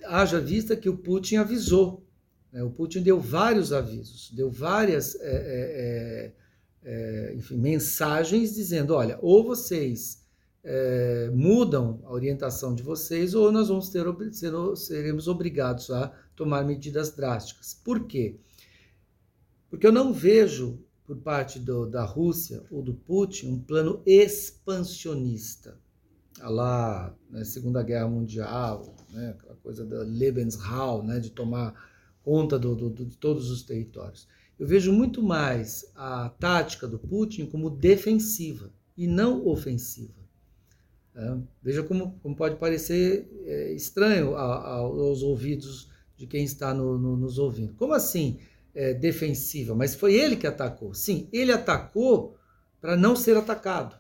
[0.05, 2.07] Haja vista que o Putin avisou?
[2.53, 6.33] O Putin deu vários avisos, deu várias é, é,
[6.83, 10.27] é, enfim, mensagens dizendo: olha, ou vocês
[10.65, 16.65] é, mudam a orientação de vocês, ou nós vamos ter, ser, seremos obrigados a tomar
[16.65, 17.75] medidas drásticas.
[17.75, 18.39] Por quê?
[19.69, 25.79] Porque eu não vejo por parte do, da Rússia ou do Putin um plano expansionista.
[26.41, 31.90] A lá, né, Segunda Guerra Mundial, né, aquela coisa da Lebensraum, né, de tomar
[32.31, 34.29] conta do, do, de todos os territórios.
[34.57, 40.15] Eu vejo muito mais a tática do Putin como defensiva e não ofensiva.
[41.13, 46.73] É, veja como, como, pode parecer é, estranho a, a, aos ouvidos de quem está
[46.73, 47.75] no, no, nos ouvindo.
[47.75, 48.39] Como assim
[48.73, 49.75] é, defensiva?
[49.75, 50.95] Mas foi ele que atacou.
[50.95, 52.37] Sim, ele atacou
[52.81, 53.99] para não ser atacado.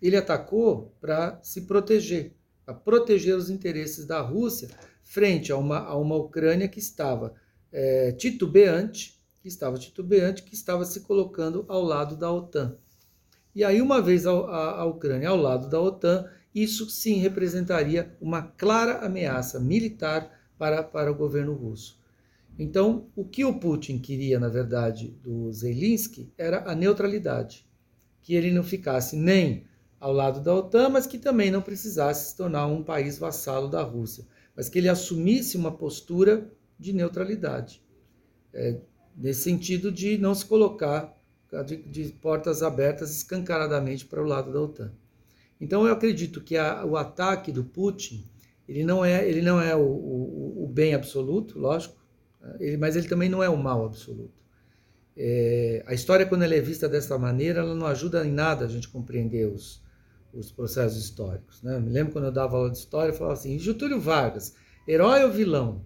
[0.00, 2.34] Ele atacou para se proteger,
[2.64, 4.70] para proteger os interesses da Rússia
[5.12, 7.34] frente a uma, a uma Ucrânia que estava
[7.70, 12.78] é, titubeante, que estava titubeante, que estava se colocando ao lado da OTAN.
[13.54, 18.16] E aí, uma vez a, a, a Ucrânia ao lado da OTAN, isso sim representaria
[18.22, 22.00] uma clara ameaça militar para, para o governo russo.
[22.58, 27.66] Então, o que o Putin queria, na verdade, do Zelensky era a neutralidade,
[28.22, 29.66] que ele não ficasse nem
[30.00, 33.82] ao lado da OTAN, mas que também não precisasse se tornar um país vassalo da
[33.82, 34.24] Rússia
[34.56, 37.82] mas que ele assumisse uma postura de neutralidade,
[38.52, 38.78] é,
[39.16, 41.16] nesse sentido de não se colocar
[41.66, 44.92] de, de portas abertas escancaradamente para o lado da OTAN.
[45.60, 48.24] Então eu acredito que a, o ataque do Putin
[48.66, 51.94] ele não é ele não é o, o, o bem absoluto, lógico,
[52.58, 54.42] ele, mas ele também não é o mal absoluto.
[55.16, 58.68] É, a história quando ela é vista dessa maneira, ela não ajuda em nada a
[58.68, 59.82] gente compreender os,
[60.32, 61.62] os processos históricos.
[61.62, 61.78] Né?
[61.78, 64.54] Me lembro quando eu dava aula de história, eu falava assim: Getúlio Vargas,
[64.86, 65.84] herói ou vilão?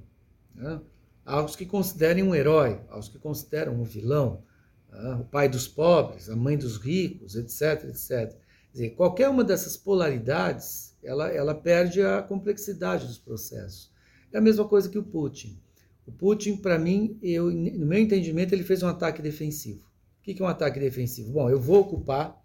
[0.55, 0.81] Né?
[1.25, 4.43] Há os que considerem um herói, há os que consideram um vilão,
[4.91, 5.15] né?
[5.21, 8.09] o pai dos pobres, a mãe dos ricos, etc, etc.
[8.09, 13.91] Quer dizer, qualquer uma dessas polaridades, ela, ela perde a complexidade dos processos.
[14.33, 15.61] É a mesma coisa que o Putin.
[16.07, 19.85] O Putin, para mim, eu, no meu entendimento, ele fez um ataque defensivo.
[20.21, 21.33] O que é um ataque defensivo?
[21.33, 22.41] Bom, eu vou ocupar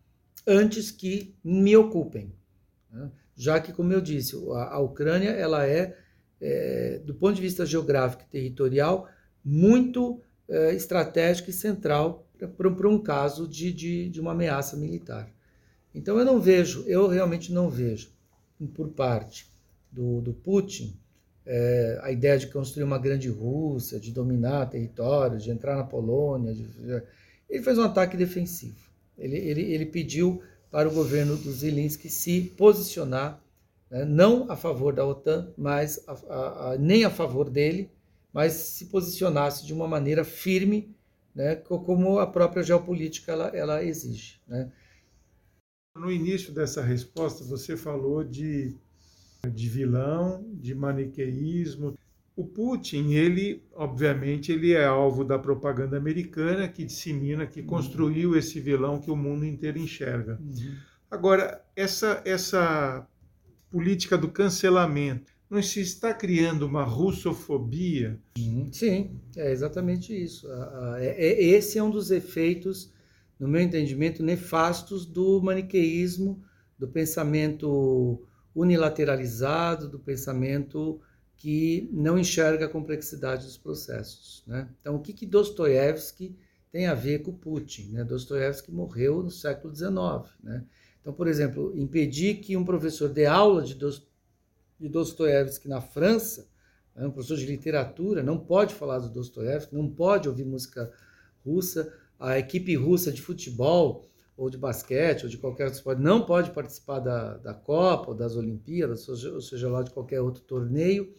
[0.45, 2.33] antes que me ocupem.
[2.91, 3.09] Né?
[3.35, 5.97] Já que, como eu disse, a, a Ucrânia ela é,
[6.39, 9.07] é, do ponto de vista geográfico e territorial,
[9.43, 12.27] muito é, estratégica e central
[12.57, 15.31] para um caso de, de, de uma ameaça militar.
[15.93, 18.09] Então eu não vejo, eu realmente não vejo,
[18.73, 19.47] por parte
[19.91, 20.97] do, do Putin,
[21.45, 26.53] é, a ideia de construir uma grande Rússia, de dominar territórios, de entrar na Polônia.
[26.53, 26.65] De,
[27.49, 28.90] ele fez um ataque defensivo.
[29.21, 30.41] Ele, ele, ele pediu
[30.71, 33.41] para o governo do Zelensky se posicionar,
[33.89, 37.91] né, não a favor da OTAN, mas a, a, a, nem a favor dele,
[38.33, 40.95] mas se posicionasse de uma maneira firme,
[41.35, 44.39] né, como a própria geopolítica ela, ela exige.
[44.47, 44.71] Né.
[45.95, 48.75] No início dessa resposta, você falou de,
[49.49, 51.97] de vilão, de maniqueísmo.
[52.35, 57.67] O Putin, ele, obviamente, ele é alvo da propaganda americana que dissemina, que uhum.
[57.67, 60.39] construiu esse vilão que o mundo inteiro enxerga.
[60.41, 60.75] Uhum.
[61.09, 63.05] Agora, essa, essa
[63.69, 68.17] política do cancelamento, não se está criando uma russofobia?
[68.39, 68.69] Uhum.
[68.71, 70.47] Sim, é exatamente isso.
[70.97, 72.93] É, é, esse é um dos efeitos
[73.37, 76.41] no meu entendimento, nefastos do maniqueísmo,
[76.79, 78.25] do pensamento
[78.55, 81.01] unilateralizado, do pensamento
[81.41, 84.43] que não enxerga a complexidade dos processos.
[84.45, 84.69] Né?
[84.79, 86.37] Então, o que, que Dostoiévski
[86.71, 87.93] tem a ver com Putin?
[87.93, 88.03] Né?
[88.03, 89.91] Dostoiévski morreu no século XIX.
[90.43, 90.63] Né?
[91.01, 94.05] Então, por exemplo, impedir que um professor dê aula de, Dost
[94.79, 96.47] de Dostoiévski na França,
[96.95, 97.07] né?
[97.07, 100.93] um professor de literatura, não pode falar do Dostoiévski, não pode ouvir música
[101.43, 106.23] russa, a equipe russa de futebol ou de basquete ou de qualquer outro esporte não
[106.23, 111.11] pode participar da, da Copa ou das Olimpíadas, ou seja lá de qualquer outro torneio.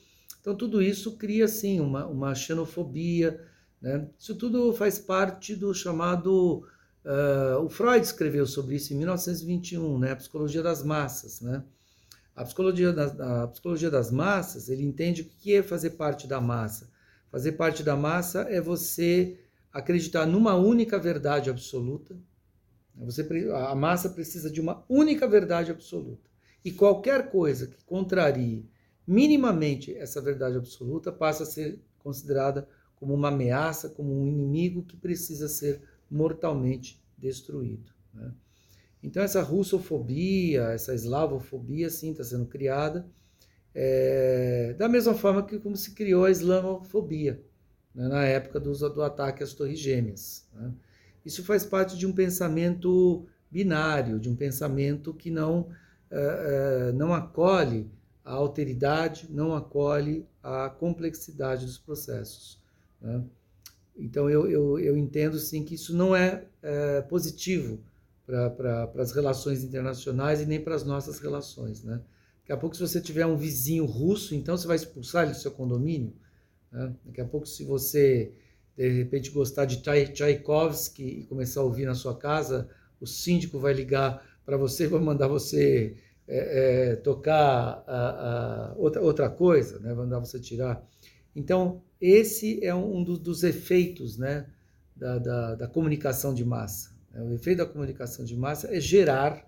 [0.43, 3.40] Então tudo isso cria assim uma, uma xenofobia,
[3.80, 4.09] né?
[4.18, 6.66] Isso tudo faz parte do chamado
[7.05, 10.11] uh, o Freud escreveu sobre isso em 1921, né?
[10.11, 11.64] A psicologia das massas, né?
[12.34, 16.40] A psicologia, das, a psicologia das massas, ele entende o que é fazer parte da
[16.40, 16.90] massa.
[17.30, 19.38] Fazer parte da massa é você
[19.72, 22.16] acreditar numa única verdade absoluta.
[22.97, 26.28] Você, a massa precisa de uma única verdade absoluta.
[26.64, 28.68] E qualquer coisa que contrarie
[29.07, 34.97] minimamente essa verdade absoluta passa a ser considerada como uma ameaça, como um inimigo que
[34.97, 37.93] precisa ser mortalmente destruído.
[38.15, 38.33] Né?
[39.03, 43.07] Então, essa russofobia, essa eslavofobia, sim, está sendo criada,
[43.75, 47.43] é, da mesma forma que como se criou a islamofobia
[47.95, 50.47] né, na época do, do, ataque às Torres Gêmeas.
[50.55, 50.73] Né?
[51.25, 55.61] Isso faz parte de um pensamento binário, de um pensamento que não,
[56.11, 57.91] uh, uh, não acolhe
[58.25, 62.61] a alteridade, não acolhe a complexidade dos processos.
[63.01, 63.23] Né?
[63.97, 67.81] Então eu, eu, eu, entendo sim que isso não é, é positivo
[68.25, 71.83] para as relações internacionais e nem para as nossas relações.
[71.83, 72.01] Né?
[72.41, 75.39] Daqui a pouco, se você tiver um vizinho russo, então você vai expulsar ele do
[75.39, 76.12] seu condomínio?
[76.70, 76.95] Né?
[77.05, 78.33] Daqui a pouco, se você
[78.77, 82.68] de repente gostar de Tchaikovsky e começar a ouvir na sua casa,
[83.01, 85.97] o síndico vai ligar para você, vai mandar você
[86.35, 89.93] é, é, tocar a, a, outra, outra coisa, né?
[89.93, 90.83] vai mandar você tirar.
[91.37, 94.47] Então, esse é um dos, dos efeitos né?
[94.97, 96.91] da, da, da, comunicação de massa.
[97.11, 97.22] Né?
[97.22, 99.47] O efeito da comunicação de massa é gerar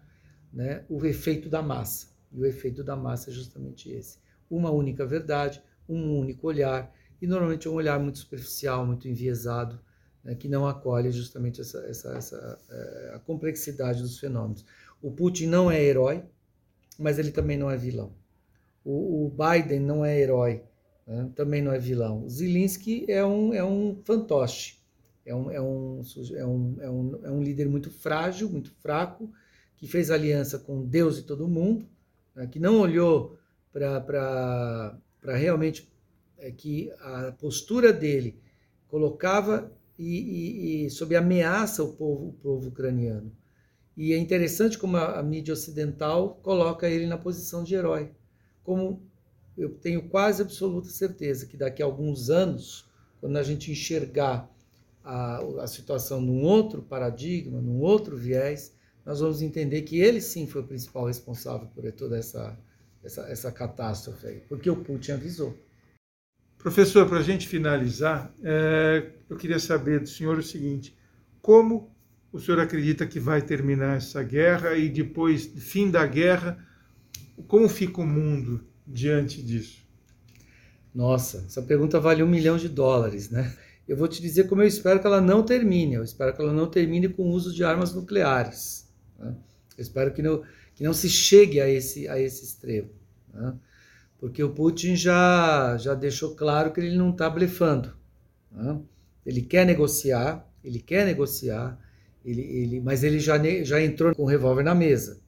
[0.53, 2.09] né, o efeito da massa.
[2.30, 4.18] E o efeito da massa é justamente esse:
[4.51, 9.80] uma única verdade, um único olhar e normalmente é um olhar muito superficial, muito enviesado,
[10.22, 14.64] né, que não acolhe justamente essa, essa, essa é, a complexidade dos fenômenos.
[15.01, 16.22] O Putin não é herói,
[16.99, 18.12] mas ele também não é vilão.
[18.84, 20.62] O, o Biden não é herói,
[21.07, 22.24] né, também não é vilão.
[22.24, 24.78] O Zelensky é um, é um fantoche,
[25.24, 26.03] é um, é, um,
[26.36, 29.30] é, um, é, um, é um líder muito frágil, muito fraco,
[29.76, 31.86] que fez aliança com Deus e todo mundo,
[32.34, 33.38] né, que não olhou
[33.72, 35.92] para realmente
[36.38, 38.38] é que a postura dele
[38.86, 43.32] colocava e, e, e sob ameaça o povo, o povo ucraniano.
[43.97, 48.11] E é interessante como a, a, mídia ocidental coloca ele na posição de herói.
[48.62, 49.03] Como
[49.57, 52.88] eu tenho quase absoluta certeza que daqui a alguns anos,
[53.20, 54.51] quando a gente enxergar
[55.05, 58.74] a, a situação num outro paradigma, num outro viés,
[59.05, 62.59] nós vamos entender que ele sim foi o principal responsável por toda essa,
[63.03, 65.57] essa, essa catástrofe aí, porque o Putin avisou.
[66.59, 70.97] Professor, para a gente finalizar, é, eu queria saber do senhor o seguinte:
[71.42, 71.93] como
[72.35, 76.59] o senhor acredita que vai terminar essa guerra e depois, fim da guerra,
[77.47, 79.78] como fica o mundo diante disso?
[80.93, 83.57] Nossa, essa pergunta vale um milhão de dólares, né?
[83.87, 85.95] Eu vou te dizer como eu espero que ela não termine.
[85.95, 88.89] Eu espero que ela não termine com o uso de armas nucleares.
[89.16, 89.32] Né?
[89.78, 90.43] Eu espero que não,
[90.74, 92.91] que não se chegue a esse, a esse extremo.
[93.32, 93.55] Né?
[94.18, 97.95] Porque o Putin já, já deixou claro que ele não está blefando.
[98.51, 98.80] Né?
[99.24, 101.78] Ele quer negociar, ele quer negociar,
[102.25, 105.18] ele, ele, mas ele já, já entrou com o revólver na mesa.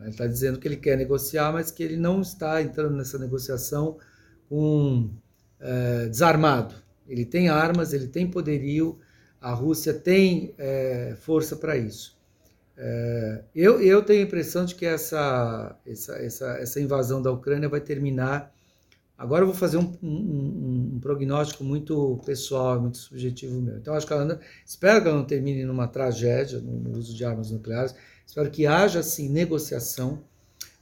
[0.00, 3.98] Ele está dizendo que ele quer negociar, mas que ele não está entrando nessa negociação
[4.48, 5.10] com
[5.60, 6.74] é, desarmado.
[7.08, 8.98] Ele tem armas, ele tem poderio,
[9.40, 12.16] a Rússia tem é, força para isso.
[12.76, 17.68] É, eu, eu tenho a impressão de que essa, essa, essa, essa invasão da Ucrânia
[17.68, 18.54] vai terminar.
[19.18, 23.76] Agora eu vou fazer um, um, um prognóstico muito pessoal, muito subjetivo meu.
[23.76, 27.24] Então acho que ela não, espero que ela não termine numa tragédia no, uso de
[27.24, 27.96] armas nucleares.
[28.24, 30.22] Espero que haja sim negociação,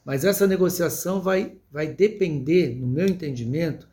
[0.05, 3.89] mas essa negociação vai, vai depender, no meu entendimento,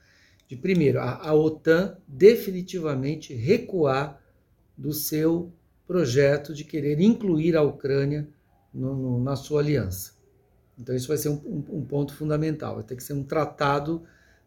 [0.46, 4.22] de primeiro a, a OTAN definitivamente recuar
[4.78, 5.54] do seu
[5.88, 8.28] projeto de querer incluir a Ucrânia
[8.74, 10.12] no, no, na sua aliança.
[10.78, 12.76] Então, isso vai ser um, um, ponto fundamental.
[12.76, 14.04] Vai ter que ser um tratado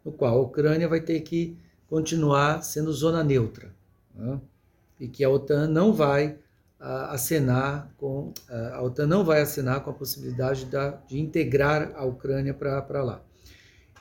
[0.07, 3.75] no qual a Ucrânia vai ter que continuar sendo zona neutra.
[4.15, 4.41] Né?
[5.01, 6.39] E que a OTAN não vai
[6.79, 12.05] a, acenar com a OTAN não vai assinar com a possibilidade da, de integrar a
[12.05, 13.21] Ucrânia para lá.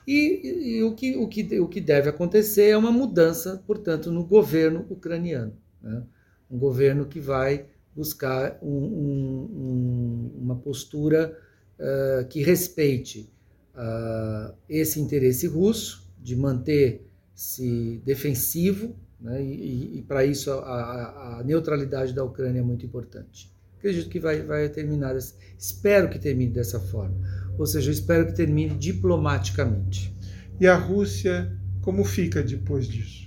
[0.07, 4.23] E, e, o, que, o, que, o que deve acontecer é uma mudança, portanto, no
[4.23, 5.57] governo ucraniano.
[5.81, 6.03] Né?
[6.49, 11.37] um governo que vai buscar um, um, uma postura
[11.79, 13.33] uh, que respeite
[13.75, 22.13] uh, esse interesse russo de manter-se defensivo, né, e, e para isso a, a, neutralidade
[22.13, 23.53] da Ucrânia é muito importante.
[23.77, 27.15] Acredito que vai, vai terminar, espero que termine dessa forma,
[27.57, 30.15] ou seja, espero que termine diplomaticamente.
[30.59, 33.25] E a Rússia, como fica depois disso?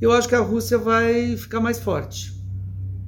[0.00, 2.34] eu acho que a Rússia vai ficar mais forte.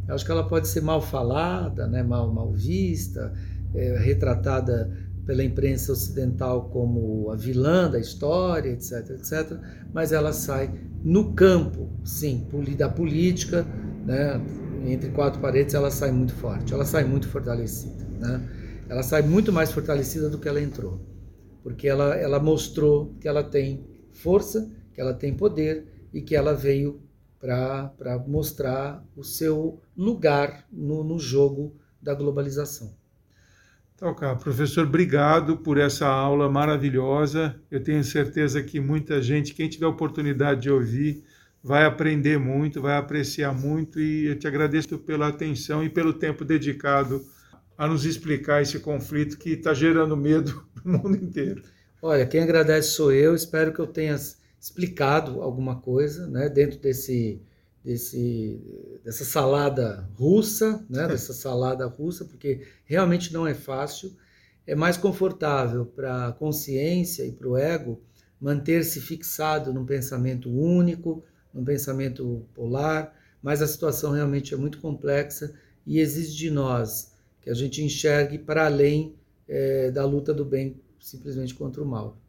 [0.08, 3.34] Eu acho que ela pode ser mal falada, né, mal, mal vista,
[3.74, 4.96] é, retratada
[5.26, 9.58] pela imprensa ocidental como a vilã da história, etc, etc.
[9.92, 10.72] Mas ela sai
[11.02, 12.46] no campo, sim,
[12.78, 13.66] da política,
[14.06, 14.40] né,
[14.86, 18.04] entre quatro paredes, ela sai muito forte, ela sai muito fortalecida.
[18.18, 18.40] Né?
[18.88, 21.00] Ela sai muito mais fortalecida do que ela entrou,
[21.62, 26.54] porque ela, ela mostrou que ela tem força, que ela tem poder e que ela
[26.54, 27.02] veio
[27.38, 32.94] para mostrar o seu lugar no, no jogo da globalização.
[33.96, 37.58] Então, cara, professor, obrigado por essa aula maravilhosa.
[37.70, 41.24] Eu tenho certeza que muita gente, quem tiver oportunidade de ouvir,
[41.64, 46.44] vai aprender muito, vai apreciar muito e eu te agradeço pela atenção e pelo tempo
[46.44, 47.24] dedicado
[47.76, 51.62] a nos explicar esse conflito que está gerando medo no mundo inteiro.
[52.02, 53.34] Olha, quem agradece sou eu.
[53.34, 54.14] Espero que eu tenha
[54.60, 57.40] explicado alguma coisa, né, dentro desse,
[57.86, 58.60] desse
[59.04, 64.12] dessa salada russa, né, dessa salada russa, porque realmente não é fácil.
[64.66, 68.02] É mais confortável para a consciência e para o ego
[68.40, 71.22] manter-se fixado num pensamento único,
[71.54, 75.54] num pensamento polar, mas a situação realmente é muito complexa
[75.86, 79.14] e exige de nós que a gente enxergue para além
[79.46, 82.20] é, da luta do bem simplesmente contra o mal.